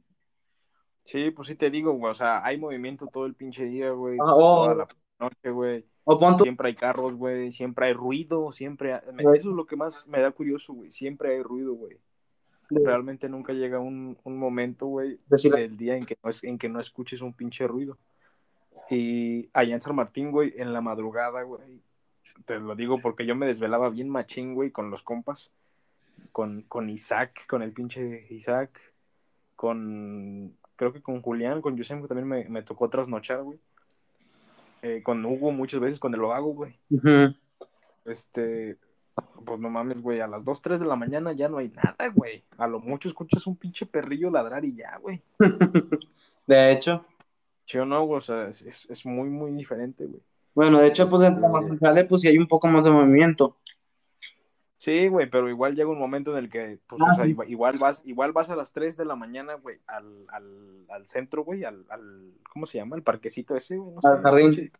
[1.04, 4.18] Sí, pues sí te digo, güey, o sea, hay movimiento todo el pinche día, güey,
[4.22, 4.66] Ah, oh.
[4.66, 4.88] toda la
[5.20, 5.86] noche, güey.
[6.04, 8.94] O pon tú, Siempre hay carros, güey, siempre hay ruido, siempre...
[8.94, 9.02] hay-.
[9.38, 11.98] Eso es lo que más me da curioso, güey, siempre hay ruido, güey.
[12.70, 16.68] Realmente nunca llega un, un momento, güey, del día en que, no es, en que
[16.68, 17.98] no escuches un pinche ruido.
[18.90, 21.82] Y allá en San Martín, güey, en la madrugada, güey,
[22.46, 25.52] te lo digo porque yo me desvelaba bien machín, güey, con los compas,
[26.32, 28.70] con, con Isaac, con el pinche Isaac,
[29.56, 33.60] con, creo que con Julián, con Yusem, que también me, me tocó trasnochar, güey.
[34.84, 36.78] Eh, con Hugo muchas veces, con el lo hago, güey.
[38.06, 38.78] Este,
[39.46, 42.10] pues no mames, güey, a las 2, 3 de la mañana ya no hay nada,
[42.14, 42.44] güey.
[42.58, 45.22] A lo mucho escuchas un pinche perrillo ladrar y ya, güey.
[46.48, 47.06] De hecho,
[47.68, 48.20] ¿Sí o no, güey?
[48.20, 50.22] O sea, es, es muy, muy diferente, güey.
[50.58, 53.58] Bueno, de hecho, pues en Este- Tamazunchale, pues sí hay un poco más de movimiento.
[54.80, 57.36] Sí, güey, pero igual llega un momento en el que, pues, Ah, o sea, sí.
[57.48, 61.44] igual, vas, igual vas a las 3 de la mañana, güey, al, al, al centro,
[61.44, 62.96] güey, al, al, ¿cómo se llama?
[62.96, 64.24] El parquecito ese, güey, no Al sé.
[64.24, 64.72] jardín.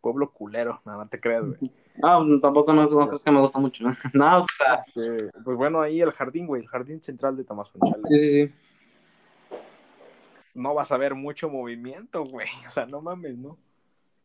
[0.00, 1.70] Pueblo culero, nada, no te creas, güey.
[2.02, 3.84] Ah, tampoco no, no crees que me gusta mucho.
[4.14, 4.46] No,
[4.86, 8.02] Este, pues bueno, ahí el jardín, güey, el jardín central de Tamazunchale.
[8.08, 8.52] sí, sí, sí.
[10.54, 12.46] no vas a ver mucho movimiento, güey.
[12.68, 13.58] O sea, no mames, ¿no?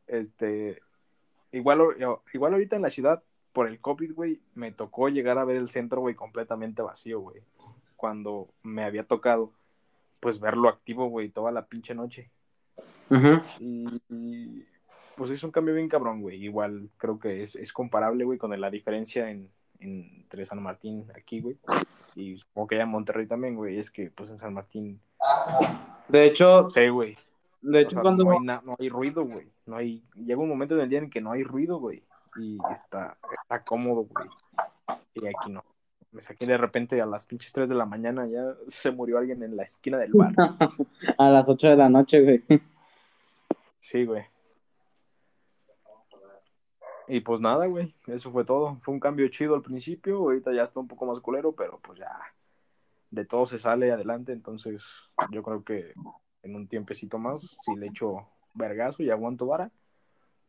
[0.07, 0.81] Este,
[1.51, 1.81] igual,
[2.33, 3.23] igual ahorita en la ciudad,
[3.53, 7.41] por el COVID, güey, me tocó llegar a ver el centro, güey, completamente vacío, güey.
[7.95, 9.51] Cuando me había tocado,
[10.19, 12.29] pues, verlo activo, güey, toda la pinche noche.
[13.59, 14.65] Y,
[15.15, 16.43] pues es un cambio bien cabrón, güey.
[16.43, 19.49] Igual creo que es, es comparable, güey, con la diferencia en,
[19.79, 21.57] en- entre San Martín aquí, güey.
[22.15, 23.77] Y supongo que allá en Monterrey también, güey.
[23.77, 24.99] Es que, pues, en San Martín,
[26.07, 27.17] De hecho, sí, güey.
[27.63, 29.47] De O hecho, sea, cuando no, hay na- no hay ruido, güey.
[29.65, 30.03] No hay...
[30.15, 32.03] Llega un momento en el día en que no hay ruido, güey.
[32.37, 34.27] Y está, está cómodo, güey.
[35.15, 35.63] Y aquí no.
[36.11, 39.41] Me saqué de repente a las pinches 3 de la mañana, ya se murió alguien
[39.43, 40.33] en la esquina del bar.
[41.17, 42.61] a las 8 de la noche, güey.
[43.79, 44.23] Sí, güey.
[47.07, 47.93] Y pues nada, güey.
[48.07, 48.77] Eso fue todo.
[48.81, 50.17] Fue un cambio chido al principio.
[50.17, 52.09] Ahorita ya está un poco más culero, pero pues ya
[53.11, 54.31] de todo se sale adelante.
[54.31, 54.83] Entonces
[55.31, 55.93] yo creo que
[56.43, 59.71] en un tiempecito más, si le echo vergazo y aguanto vara,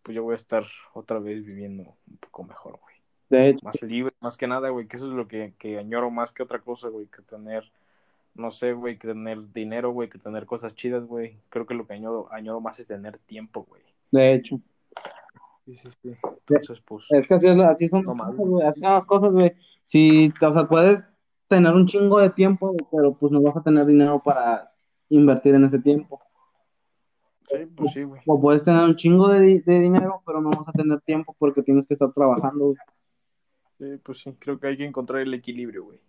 [0.02, 2.94] pues yo voy a estar otra vez viviendo un poco mejor, güey.
[3.30, 4.86] De hecho, Más libre, más que nada, güey.
[4.86, 7.06] Que eso es lo que, que añoro más que otra cosa, güey.
[7.06, 7.64] Que tener,
[8.34, 10.10] no sé, güey, que tener dinero, güey.
[10.10, 11.38] Que tener cosas chidas, güey.
[11.48, 13.82] Creo que lo que añoro, añoro más es tener tiempo, güey.
[14.10, 14.60] de hecho.
[15.64, 16.14] Sí, sí, sí.
[16.48, 17.06] Entonces, pues.
[17.10, 19.52] Es que así, es, así son, No cosas, güey, así son las cosas, güey.
[19.82, 21.06] Si, o sea, puedes
[21.48, 24.73] tener un chingo de tiempo, pero pues no vas a tener dinero para
[25.16, 26.20] invertir en ese tiempo.
[27.46, 28.22] Sí, pues sí, güey.
[28.26, 31.36] O puedes tener un chingo de, di- de dinero, pero no vas a tener tiempo
[31.38, 32.76] porque tienes que estar trabajando, güey.
[33.78, 34.34] Sí, pues sí.
[34.38, 36.00] Creo que hay que encontrar el equilibrio, güey.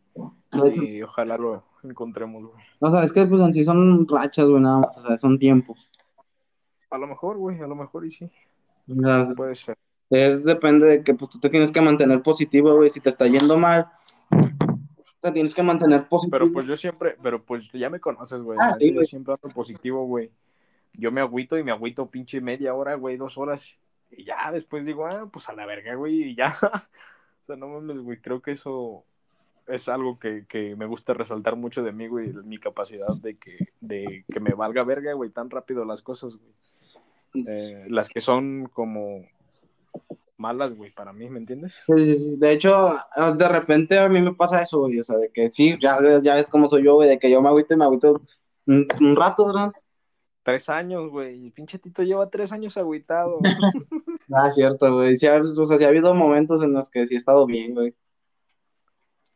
[0.76, 2.64] Y ojalá lo encontremos, güey.
[2.80, 5.38] O sea, es que pues en sí son rachas, güey, nada más, o sea, son
[5.38, 5.90] tiempos.
[6.90, 8.32] A lo mejor, güey, a lo mejor y sí.
[8.88, 9.76] O sea, Puede ser.
[10.12, 12.90] es depende de que pues tú te tienes que mantener positivo, güey.
[12.92, 13.88] Si te está yendo mal,
[15.32, 16.32] tienes que mantener positivo.
[16.32, 18.58] Pero pues yo siempre, pero pues ya me conoces, güey.
[18.62, 19.06] Ah, sí, güey.
[19.06, 20.32] Yo siempre ando positivo, güey.
[20.94, 23.78] Yo me agüito y me agüito pinche media hora, güey, dos horas.
[24.12, 26.58] Y ya después digo, ah, pues a la verga, güey, y ya.
[26.62, 28.20] o sea, no mames, güey.
[28.20, 29.04] Creo que eso
[29.68, 32.32] es algo que, que me gusta resaltar mucho de mí, güey.
[32.34, 37.46] Mi capacidad de que, de que me valga verga, güey, tan rápido las cosas, güey.
[37.48, 39.26] Eh, las que son como
[40.38, 41.76] malas, güey, para mí, ¿me entiendes?
[41.86, 42.36] Sí, sí, sí.
[42.38, 42.96] De hecho,
[43.36, 45.00] de repente a mí me pasa eso, güey.
[45.00, 47.42] O sea, de que sí, ya, ya ves cómo soy yo, güey, de que yo
[47.42, 48.22] me agüito y me agüito
[48.66, 49.72] un, un rato, ¿verdad?
[50.44, 51.50] Tres años, güey.
[51.52, 53.40] Pinche Tito lleva tres años agüitado.
[54.34, 55.16] Ah, cierto, güey.
[55.18, 57.94] Sí, o sea, sí ha habido momentos en los que sí he estado bien, güey.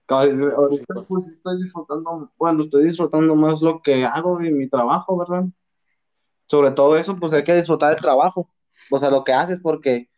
[0.09, 1.05] Ahorita pues.
[1.07, 5.45] pues estoy disfrutando, bueno, estoy disfrutando más lo que hago y mi trabajo, ¿verdad?
[6.47, 8.49] Sobre todo eso, pues hay que disfrutar el trabajo,
[8.89, 10.09] o sea, lo que haces porque,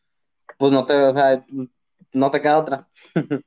[0.62, 1.43] pues no te, o sea,
[2.14, 2.88] no te queda otra.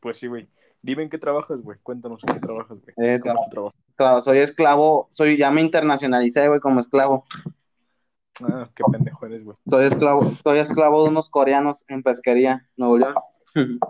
[0.00, 0.48] pues sí, güey.
[0.80, 1.78] Dime en qué trabajas, güey.
[1.82, 2.94] Cuéntanos en qué trabajas, güey.
[2.96, 3.74] Eh, ¿Cómo es tu trabajo?
[3.94, 7.26] Claro, soy esclavo, soy, ya me internacionalicé, güey, como esclavo.
[8.42, 9.58] Ah, qué pendejo eres, güey.
[9.68, 13.14] Soy esclavo, soy esclavo de unos coreanos en pesquería, Nuevo León.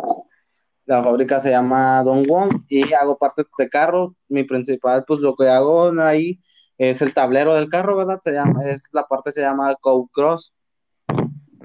[0.86, 4.16] La fábrica se llama Don Wong y hago partes de carro.
[4.28, 6.40] Mi principal, pues lo que hago ahí
[6.76, 8.20] es el tablero del carro, ¿verdad?
[8.20, 10.53] Se llama, es la parte se llama Code Cross.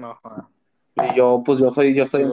[0.00, 0.18] No,
[0.96, 2.24] Y yo, pues yo soy, yo estoy,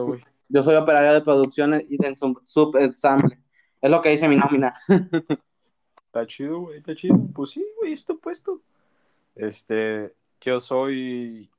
[0.48, 3.38] yo soy operario de producción y de sub- subensamble.
[3.80, 4.74] Es lo que dice mi nómina.
[6.06, 6.78] Está chido, güey.
[6.78, 7.16] Está chido.
[7.34, 8.60] Pues sí, güey, esto puesto.
[9.36, 11.50] Este, yo soy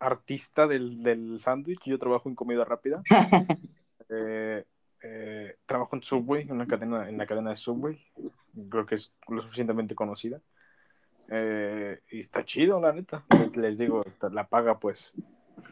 [0.00, 1.80] artista del, del sándwich.
[1.86, 3.02] Yo trabajo en comida rápida.
[4.10, 4.64] Eh,
[5.02, 8.02] eh, trabajo en Subway, en una cadena, en la cadena de Subway.
[8.70, 10.40] Creo que es lo suficientemente conocida.
[11.28, 13.24] Eh, y está chido, la neta.
[13.54, 15.14] Les digo, la paga, pues,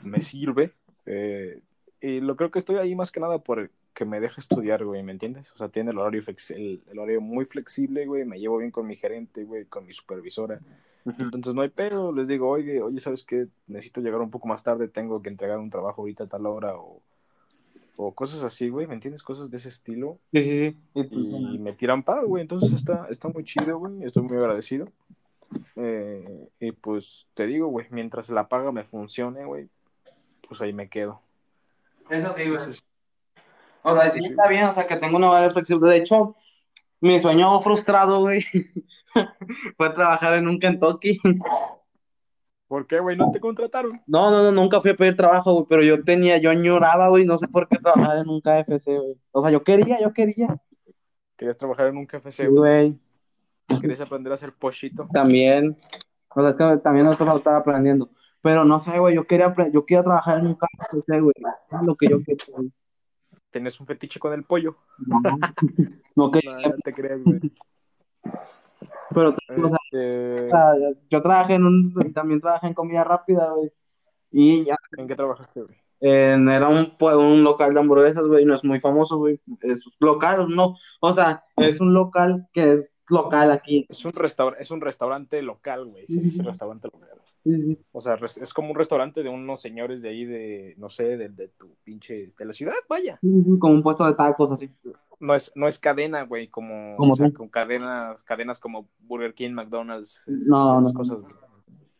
[0.02, 0.72] me sirve.
[1.06, 1.60] Eh,
[2.00, 5.02] y lo creo que estoy ahí más que nada por que me deja estudiar, güey,
[5.02, 5.50] ¿me entiendes?
[5.52, 8.26] O sea, tiene el horario, el, el horario muy flexible, güey.
[8.26, 10.60] Me llevo bien con mi gerente, güey, con mi supervisora.
[11.18, 13.46] Entonces no hay pero, les digo, oye, oye, ¿sabes qué?
[13.68, 16.76] Necesito llegar un poco más tarde, tengo que entregar un trabajo ahorita a tal hora
[16.76, 17.00] o,
[17.96, 19.22] o cosas así, güey, ¿me entiendes?
[19.22, 21.08] Cosas de ese estilo Sí, sí, sí.
[21.54, 24.88] y me tiran paro, güey, entonces está, está muy chido, güey, estoy muy agradecido.
[25.76, 29.68] Eh, y pues te digo, güey, mientras la paga me funcione, güey,
[30.48, 31.20] pues ahí me quedo.
[32.10, 32.58] Eso sí, güey.
[32.58, 32.82] Entonces,
[33.82, 34.26] O sea, sí Sí.
[34.28, 35.88] está bien, o sea, que tengo una horario flexible.
[35.90, 36.34] De hecho,
[37.00, 38.44] mi sueño frustrado, güey,
[39.76, 41.18] fue trabajar en un Kentucky.
[42.68, 43.16] ¿por qué, güey?
[43.16, 44.02] ¿No te contrataron?
[44.06, 47.24] No, no, no, nunca fui a pedir trabajo, güey, pero yo tenía, yo añoraba, güey,
[47.24, 49.16] no sé por qué trabajar en un KFC, güey.
[49.30, 50.60] O sea, yo quería, yo quería.
[51.36, 52.56] ¿Querías trabajar en un KFC, güey?
[52.58, 52.98] güey,
[53.80, 55.08] ¿Querías aprender a hacer pochito?
[55.12, 55.76] también.
[56.34, 58.10] O sea, es que también nosotros lo estaba aprendiendo.
[58.42, 61.32] Pero no sé, güey, yo quería, yo quería trabajar en un KFC, güey.
[61.72, 62.70] Es lo que yo quería, güey.
[63.50, 64.76] ¿Tenés un fetiche con el pollo?
[64.98, 65.18] No,
[66.14, 67.40] no quería, No, no te creas, güey.
[69.14, 70.72] pero, o sea, Este, O sea,
[71.10, 73.72] yo trabajé en un, también trabajé en comida rápida, güey.
[74.30, 75.74] Y ya, ¿En qué trabajaste, güey?
[76.00, 79.40] en- era un, un local de hamburguesas, güey, no es muy famoso, güey.
[79.62, 83.86] Es local, no, o sea, es un local que es local aquí.
[83.88, 86.06] Es un, restaur es un restaurante local, güey.
[86.06, 87.08] Se dice restaurante local.
[87.44, 87.78] Sí, sí.
[87.92, 91.28] O sea, es como un restaurante de unos señores de ahí, de, no sé, de,
[91.28, 93.18] de tu pinche, de la ciudad, vaya.
[93.20, 94.68] Sí, sí, Como un puesto de tacos, así.
[95.20, 99.32] No es, no es cadena, güey, como, Como o sea, con cadenas, cadenas como Burger
[99.34, 100.98] King, McDonald's, es- No, esas no.
[100.98, 101.34] cosas, güey.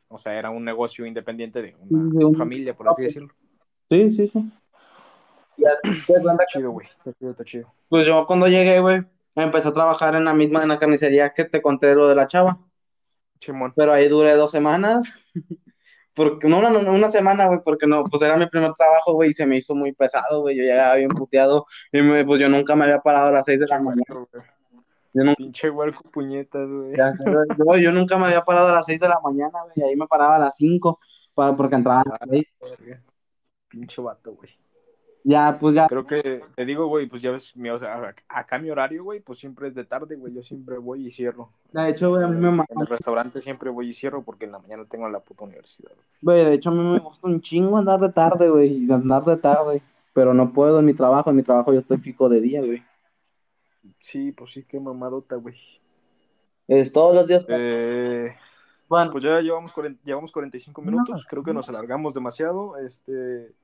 [0.09, 3.33] O sea, era un negocio independiente de una Sí, sí, un- familia, por así decirlo.
[3.89, 4.51] Sí, sí, sí.
[5.59, 6.87] Ya, Está chido, güey.
[6.99, 7.73] Está chido, está chido.
[7.89, 9.03] Pues yo cuando llegué, güey,
[9.45, 12.27] empecé a trabajar en la misma, en la carnicería que te conté lo de la
[12.27, 12.59] chava.
[13.39, 13.73] Chimón.
[13.77, 15.05] Pero ahí duré dos semanas.
[16.15, 19.35] Porque, no, una, una semana, güey, porque no, pues era mi primer trabajo, güey, y
[19.35, 20.57] se me hizo muy pesado, güey.
[20.57, 21.67] Yo llegaba bien puteado.
[21.93, 24.03] Y me- pues yo nunca me había parado a las seis de la mañana.
[24.09, 24.45] Güey.
[25.13, 26.97] Yo nunca, Pinche huerco puñetas, güey.
[27.59, 29.91] yo, yo nunca me había parado a las seis de la mañana, güey.
[29.91, 31.01] Ahí me paraba a las cinco,
[31.35, 32.55] para, porque entraba a las seis.
[32.63, 33.03] Verga.
[33.69, 34.51] Pinche vato, güey.
[35.29, 35.89] Ya, pues ya.
[35.89, 39.19] Creo que, te digo, güey, pues ya ves, mi, o sea, acá mi horario, güey,
[39.19, 40.33] pues siempre es de tarde, güey.
[40.33, 41.51] Yo siempre voy y cierro.
[41.73, 44.53] De hecho, güey, a mí me En el restaurante siempre voy y cierro porque en
[44.53, 45.91] la mañana tengo la puta universidad.
[46.23, 48.89] Güey, de hecho, a mí me gusta un chingo andar de tarde, güey.
[48.89, 49.83] Andar de tarde.
[50.13, 51.31] Pero no puedo en mi trabajo.
[51.31, 52.85] En mi trabajo yo estoy fijo de día, güey.
[53.99, 55.57] Sí, pues sí, qué mamadota, güey.
[56.69, 57.45] Es todos los días.
[57.49, 58.33] Eh,
[58.89, 61.27] bueno, pues ya llevamos, 40, llevamos 45 minutos.
[61.29, 62.79] Creo que nos alargamos demasiado.
[62.79, 63.57] Este.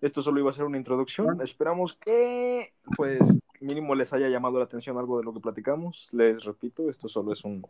[0.00, 1.40] Esto solo iba a ser una introducción.
[1.42, 6.08] Esperamos que, pues, mínimo les haya llamado la atención algo de lo que platicamos.
[6.12, 7.66] Les repito, esto solo es un,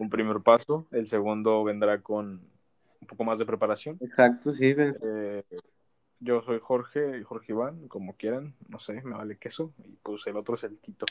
[0.00, 0.86] un primer paso.
[0.92, 2.40] El segundo vendrá con
[3.00, 3.98] un poco más de preparación.
[4.00, 4.74] exacto, sí.
[4.76, 5.42] Eh,
[6.20, 9.72] yo soy Jorge, Jorge Iván, como quieran, no sé, me vale queso.
[9.84, 11.06] Y pues el otro es el Tito.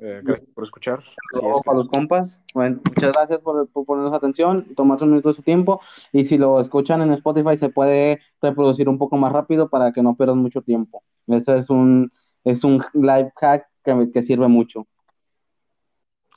[0.00, 0.98] Eh, gracias por escuchar.
[1.00, 2.42] Es que- para los compas.
[2.52, 5.80] Bueno, muchas gracias por, por ponernos atención, tomarse un minuto de su tiempo.
[6.12, 10.02] Y si lo escuchan en Spotify, se puede reproducir un poco más rápido para que
[10.02, 11.02] no pierdan mucho tiempo.
[11.26, 12.12] Ese es un,
[12.44, 14.86] es un life hack que, que sirve mucho.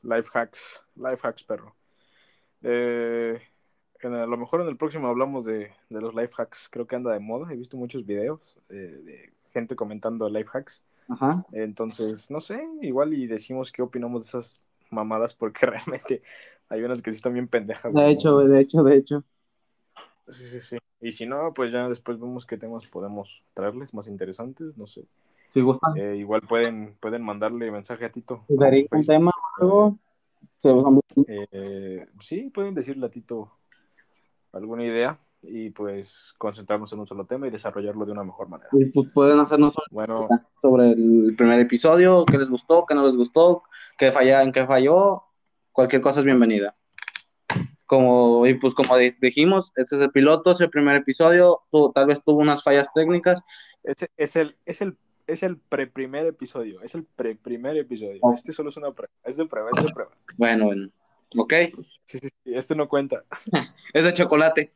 [0.04, 1.76] Life hacks, life hacks, perro.
[2.64, 3.42] Eh,
[4.08, 6.70] en a lo mejor en el próximo hablamos de, de los life hacks.
[6.72, 7.52] Creo que anda de moda.
[7.52, 10.84] He visto muchos videos eh, de gente comentando life hacks.
[11.10, 11.46] Ajá.
[11.52, 16.22] Entonces, no sé, igual y decimos qué opinamos de esas mamadas porque realmente
[16.70, 17.94] hay unas que sí están bien pendejas.
[17.94, 19.24] De hecho, de hecho, de hecho.
[20.30, 20.78] Sí, sí, sí.
[21.02, 25.04] Y si no, pues ya después vemos qué temas podemos traerles más interesantes, no sé.
[25.50, 28.46] Si gustan, Eh, igual pueden, pueden mandarle mensaje a Tito.
[28.48, 29.06] un Facebook.
[29.06, 29.98] tema o algo.
[31.28, 33.52] Eh, sí, pueden decirle a Tito
[34.54, 38.70] alguna idea y pues concentrarnos en un solo tema y desarrollarlo de una mejor manera.
[38.74, 40.28] y pues pueden hacernos Bueno,
[40.62, 43.64] sobre el primer episodio, qué les gustó, qué no les gustó,
[43.98, 45.24] qué falla, en qué falló,
[45.72, 46.76] cualquier cosa es bienvenida.
[47.86, 51.62] Como, y pues como di- dijimos, este es el piloto, es el primer episodio,
[51.94, 53.42] tal vez tuvo unas fallas técnicas,
[53.84, 54.98] ese es el, es el,
[55.28, 58.20] es el pre-primer episodio, es el pre-primer episodio.
[58.22, 58.32] Oh.
[58.34, 60.12] Este solo es una prueba, es de prueba, es de prueba.
[60.38, 60.90] bueno, bueno,
[61.38, 61.54] ok,
[62.06, 63.24] Sí, sí, sí, este no cuenta,
[63.94, 64.72] es de chocolate.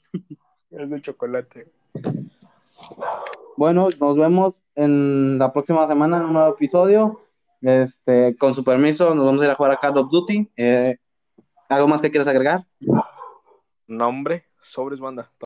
[0.72, 1.68] es de chocolate.
[3.58, 7.22] Bueno, nos vemos en la próxima semana en un nuevo episodio,
[7.62, 10.98] este, con su permiso, nos vamos a ir a jugar a Call of Duty, Eh,
[11.70, 12.66] ¿algo más que quieras agregar?
[13.88, 15.32] Nombre, sobres banda.